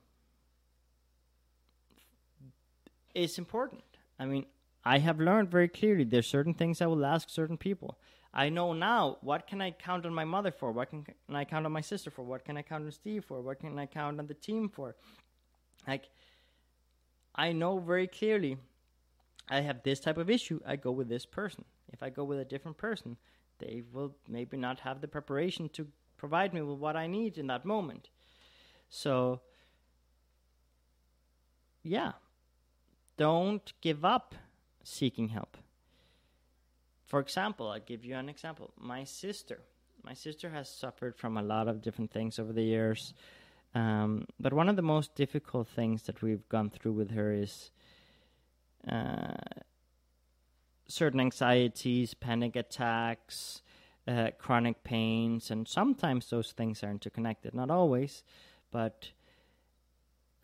[3.14, 3.82] is important.
[4.18, 4.46] I mean,
[4.84, 7.98] I have learned very clearly there's certain things I will ask certain people.
[8.32, 10.70] I know now what can I count on my mother for?
[10.70, 12.22] What can, I count on my sister for?
[12.22, 13.40] What can I count on Steve for?
[13.40, 14.94] What can I count on the team for?
[15.88, 16.10] Like,
[17.34, 18.58] I know very clearly
[19.48, 21.64] I have this type of issue, I go with this person.
[21.92, 23.16] If I go with a different person,
[23.58, 25.86] they will maybe not have the preparation to
[26.26, 28.10] provide me with what I need in that moment.
[28.88, 29.42] So,
[31.84, 32.12] yeah,
[33.16, 34.34] don't give up
[34.82, 35.56] seeking help.
[37.04, 38.72] For example, I'll give you an example.
[38.76, 39.60] My sister,
[40.02, 43.14] my sister has suffered from a lot of different things over the years.
[43.72, 47.70] Um, but one of the most difficult things that we've gone through with her is
[48.90, 49.34] uh,
[50.88, 53.62] certain anxieties, panic attacks,
[54.06, 57.54] uh, chronic pains, and sometimes those things are interconnected.
[57.54, 58.22] Not always,
[58.70, 59.10] but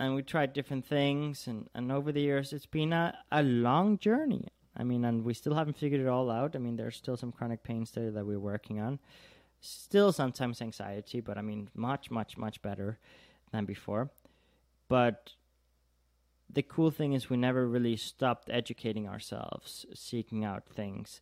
[0.02, 3.98] and we tried different things and, and over the years it's been a, a long
[3.98, 4.48] journey.
[4.76, 6.56] I mean and we still haven't figured it all out.
[6.56, 8.98] I mean there's still some chronic pains there that we're working on.
[9.60, 12.98] Still sometimes anxiety but i mean much much much better
[13.52, 14.10] than before.
[14.88, 15.34] But
[16.52, 21.20] the cool thing is we never really stopped educating ourselves seeking out things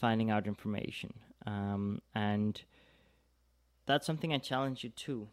[0.00, 1.12] finding out information
[1.46, 2.62] um, and
[3.86, 5.28] that's something i challenge you to.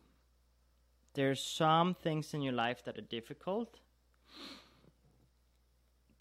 [1.14, 3.80] There's some things in your life that are difficult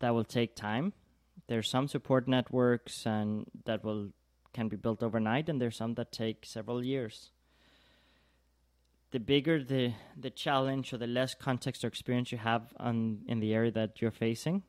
[0.00, 0.92] that will take time.
[1.46, 4.10] There's some support networks and that will
[4.52, 7.30] can be built overnight and there's some that take several years.
[9.12, 13.40] The bigger the the challenge or the less context or experience you have on in
[13.40, 14.62] the area that you're facing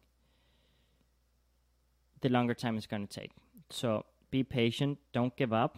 [2.21, 3.31] the longer time it's going to take.
[3.69, 4.97] So be patient.
[5.13, 5.77] Don't give up.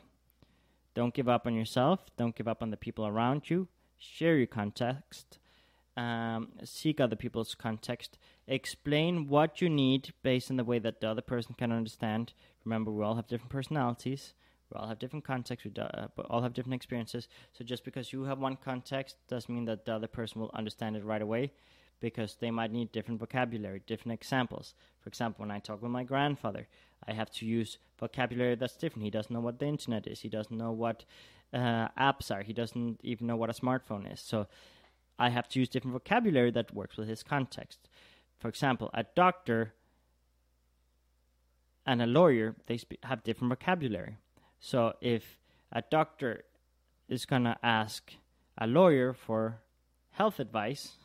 [0.94, 2.06] Don't give up on yourself.
[2.18, 3.68] Don't give up on the people around you.
[3.98, 5.40] Share your context,
[5.96, 8.18] um, seek other people's context,
[8.48, 12.34] explain what you need based on the way that the other person can understand.
[12.66, 14.34] Remember, we all have different personalities,
[14.70, 17.30] we all have different contexts, we do, uh, all have different experiences.
[17.54, 20.98] So just because you have one context doesn't mean that the other person will understand
[20.98, 21.54] it right away.
[22.04, 24.76] Because they might need different vocabulary, different examples.
[25.00, 26.68] For example, when I talk with my grandfather,
[27.08, 29.06] I have to use vocabulary that's different.
[29.06, 30.20] He doesn't know what the internet is.
[30.20, 31.06] He doesn't know what
[31.54, 32.42] uh, apps are.
[32.42, 34.20] He doesn't even know what a smartphone is.
[34.20, 34.48] So
[35.18, 37.88] I have to use different vocabulary that works with his context.
[38.38, 39.74] For example, a doctor
[41.86, 44.18] and a lawyer they have different vocabulary.
[44.60, 45.40] So if
[45.72, 46.44] a doctor
[47.08, 48.12] is gonna ask
[48.58, 49.62] a lawyer for
[50.12, 50.98] health advice,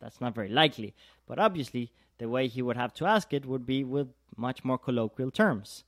[0.00, 0.94] that's not very likely.
[1.26, 4.78] But obviously, the way he would have to ask it would be with much more
[4.78, 5.84] colloquial terms,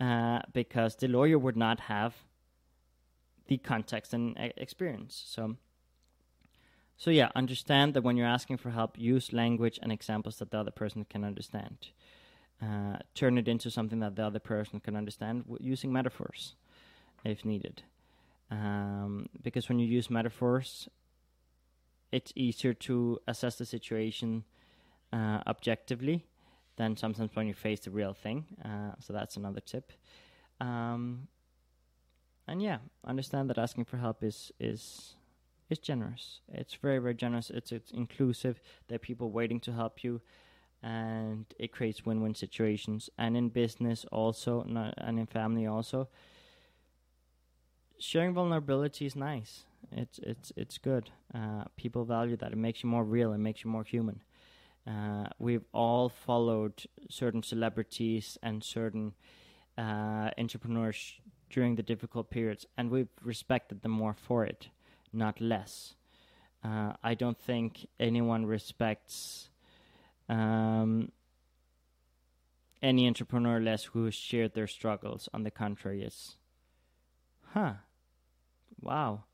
[0.00, 2.14] uh, because the lawyer would not have
[3.46, 5.22] the context and experience.
[5.26, 5.56] So,
[6.96, 10.58] so yeah, understand that when you're asking for help, use language and examples that the
[10.58, 11.88] other person can understand.
[12.62, 16.54] Uh, turn it into something that the other person can understand using metaphors,
[17.24, 17.82] if needed.
[18.50, 20.88] Um, because when you use metaphors,
[22.12, 24.44] it's easier to assess the situation
[25.12, 26.26] uh, objectively
[26.76, 28.46] than sometimes when you face the real thing.
[28.64, 29.92] Uh, so that's another tip.
[30.60, 31.28] Um,
[32.46, 35.14] and yeah, understand that asking for help is is
[35.68, 36.40] is generous.
[36.52, 37.50] It's very very generous.
[37.50, 38.60] It's it's inclusive.
[38.88, 40.20] There are people waiting to help you,
[40.82, 43.08] and it creates win-win situations.
[43.16, 46.08] And in business also, not, and in family also.
[47.98, 49.64] Sharing vulnerability is nice.
[49.92, 51.10] It's it's it's good.
[51.34, 52.52] Uh, people value that.
[52.52, 53.32] It makes you more real.
[53.32, 54.22] It makes you more human.
[54.86, 59.12] Uh, we've all followed certain celebrities and certain
[59.76, 61.20] uh, entrepreneurs
[61.50, 64.68] during the difficult periods, and we've respected them more for it,
[65.12, 65.94] not less.
[66.64, 69.50] Uh, I don't think anyone respects
[70.28, 71.10] um,
[72.82, 75.28] any entrepreneur less who has shared their struggles.
[75.34, 76.36] On the contrary, it's,
[77.52, 77.74] huh,
[78.80, 79.24] wow.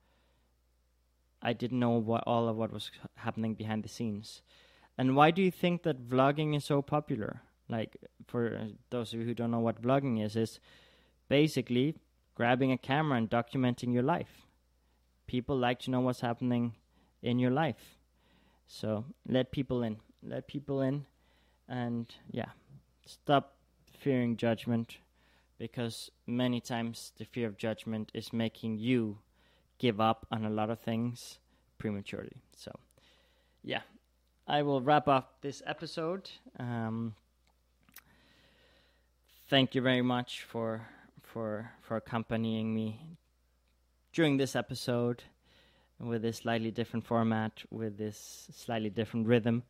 [1.46, 4.42] I didn't know what all of what was happening behind the scenes.
[4.98, 7.40] And why do you think that vlogging is so popular?
[7.68, 7.96] Like
[8.26, 10.58] for those of you who don't know what vlogging is, is
[11.28, 11.94] basically
[12.34, 14.48] grabbing a camera and documenting your life.
[15.28, 16.74] People like to know what's happening
[17.22, 17.96] in your life.
[18.66, 19.98] So let people in.
[20.24, 21.06] Let people in
[21.68, 22.50] and yeah,
[23.04, 23.54] stop
[23.96, 24.96] fearing judgment
[25.58, 29.18] because many times the fear of judgment is making you
[29.78, 31.38] give up on a lot of things
[31.78, 32.42] prematurely.
[32.56, 32.72] So,
[33.62, 33.82] yeah,
[34.46, 36.30] I will wrap up this episode.
[36.58, 37.14] Um,
[39.48, 40.86] thank you very much for
[41.22, 43.00] for for accompanying me
[44.12, 45.22] during this episode
[46.00, 49.62] with this slightly different format, with this slightly different rhythm.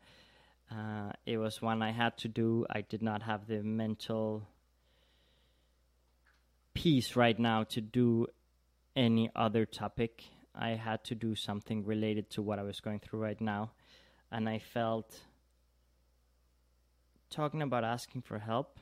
[0.70, 2.66] Uh, it was one I had to do.
[2.68, 4.48] I did not have the mental
[6.74, 8.26] peace right now to do
[8.96, 10.24] any other topic.
[10.54, 13.72] I had to do something related to what I was going through right now.
[14.32, 15.20] And I felt
[17.30, 18.80] talking about asking for help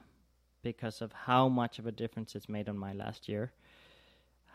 [0.62, 3.52] because of how much of a difference it's made on my last year,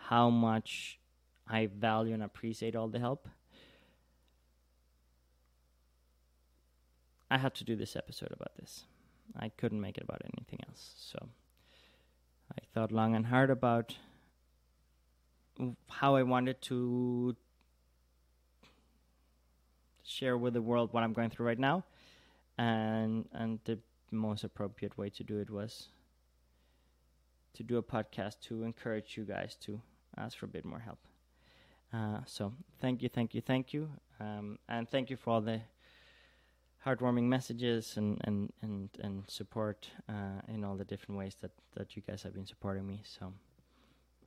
[0.08, 1.00] how much
[1.48, 3.28] I value and appreciate all the help.
[7.30, 8.86] I had to do this episode about this.
[9.38, 10.94] I couldn't make it about anything else.
[10.98, 11.30] So
[12.52, 13.96] I thought long and hard about
[15.90, 17.36] how I wanted to
[20.04, 21.84] share with the world what I'm going through right now,
[22.58, 23.80] and and the
[24.12, 25.90] most appropriate way to do it was
[27.54, 29.82] to do a podcast to encourage you guys to
[30.18, 31.00] ask for a bit more help.
[31.94, 35.62] Uh, so thank you, thank you, thank you, um, and thank you for all the
[36.86, 41.96] heartwarming messages and and and and support uh, in all the different ways that that
[41.96, 43.02] you guys have been supporting me.
[43.04, 43.34] So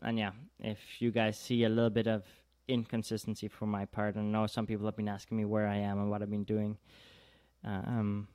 [0.02, 2.24] and yeah, if you guys see a little bit of
[2.68, 5.98] inconsistency from my part, I know some people have been asking me where I am
[5.98, 6.76] and what I've been doing.
[7.64, 8.28] Um,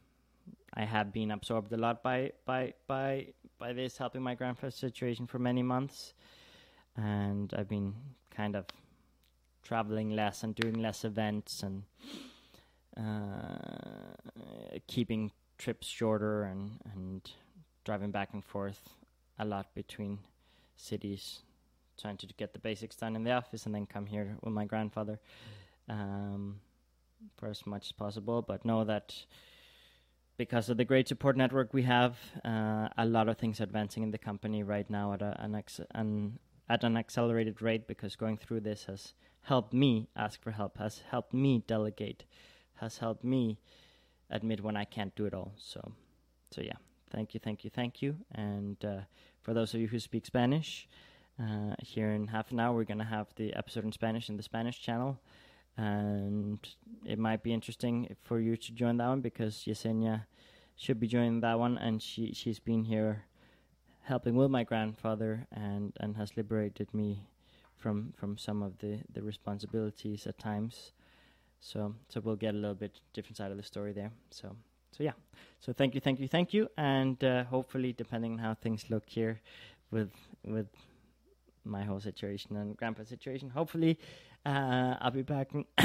[0.73, 3.27] I have been absorbed a lot by by by
[3.59, 6.13] by this helping my grandfather's situation for many months,
[6.95, 7.95] and I've been
[8.29, 8.65] kind of
[9.63, 11.83] traveling less and doing less events and
[12.95, 17.31] uh, keeping trips shorter and and
[17.83, 18.89] driving back and forth
[19.39, 20.19] a lot between
[20.75, 21.41] cities
[22.01, 24.65] trying to get the basics done in the office and then come here with my
[24.65, 25.19] grandfather
[25.89, 26.59] um,
[27.37, 28.41] for as much as possible.
[28.41, 29.15] But know that
[30.37, 34.11] because of the great support network we have, uh, a lot of things advancing in
[34.11, 37.87] the company right now at a, an, ex- an at an accelerated rate.
[37.87, 42.25] Because going through this has helped me ask for help, has helped me delegate,
[42.75, 43.57] has helped me
[44.29, 45.53] admit when I can't do it all.
[45.57, 45.93] So,
[46.51, 46.77] so yeah,
[47.09, 48.17] thank you, thank you, thank you.
[48.31, 48.99] And uh,
[49.41, 50.87] for those of you who speak Spanish.
[51.39, 54.37] Uh, here in half an hour, we're going to have the episode in Spanish in
[54.37, 55.19] the Spanish channel.
[55.77, 56.59] and
[57.05, 60.25] it might be interesting for you to join that one because Yesenia
[60.75, 63.25] should be joining that one, and she she's been here
[64.01, 67.27] helping with my grandfather and and has liberated me
[67.75, 70.93] from from some of the the responsibilities at times.
[71.59, 74.11] So so we'll get a little bit different side of the story there.
[74.31, 74.55] So
[74.91, 75.13] so yeah.
[75.59, 79.03] So thank you, thank you, thank you, and uh, hopefully, depending on how things look
[79.07, 79.41] here,
[79.91, 80.11] with
[80.43, 80.67] with
[81.67, 83.99] my whole situation and grandpa's situation, hopefully,
[84.45, 85.51] uh, I'll be back.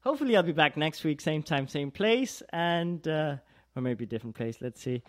[0.00, 3.36] hopefully, I'll be back next week, same time, same place, and uh,
[3.76, 4.58] or maybe different place.
[4.60, 5.02] Let's see,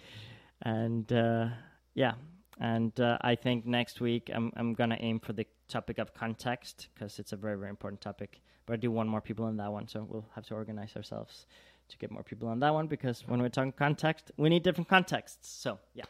[0.61, 1.47] and uh,
[1.93, 2.13] yeah,
[2.59, 6.87] and uh, I think next week I'm I'm gonna aim for the topic of context
[6.93, 8.41] because it's a very very important topic.
[8.65, 11.45] But I do want more people on that one, so we'll have to organize ourselves
[11.89, 14.87] to get more people on that one because when we're talking context, we need different
[14.87, 15.49] contexts.
[15.49, 16.05] So yeah,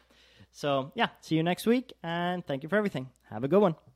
[0.52, 3.08] so yeah, see you next week, and thank you for everything.
[3.30, 3.74] Have a good one.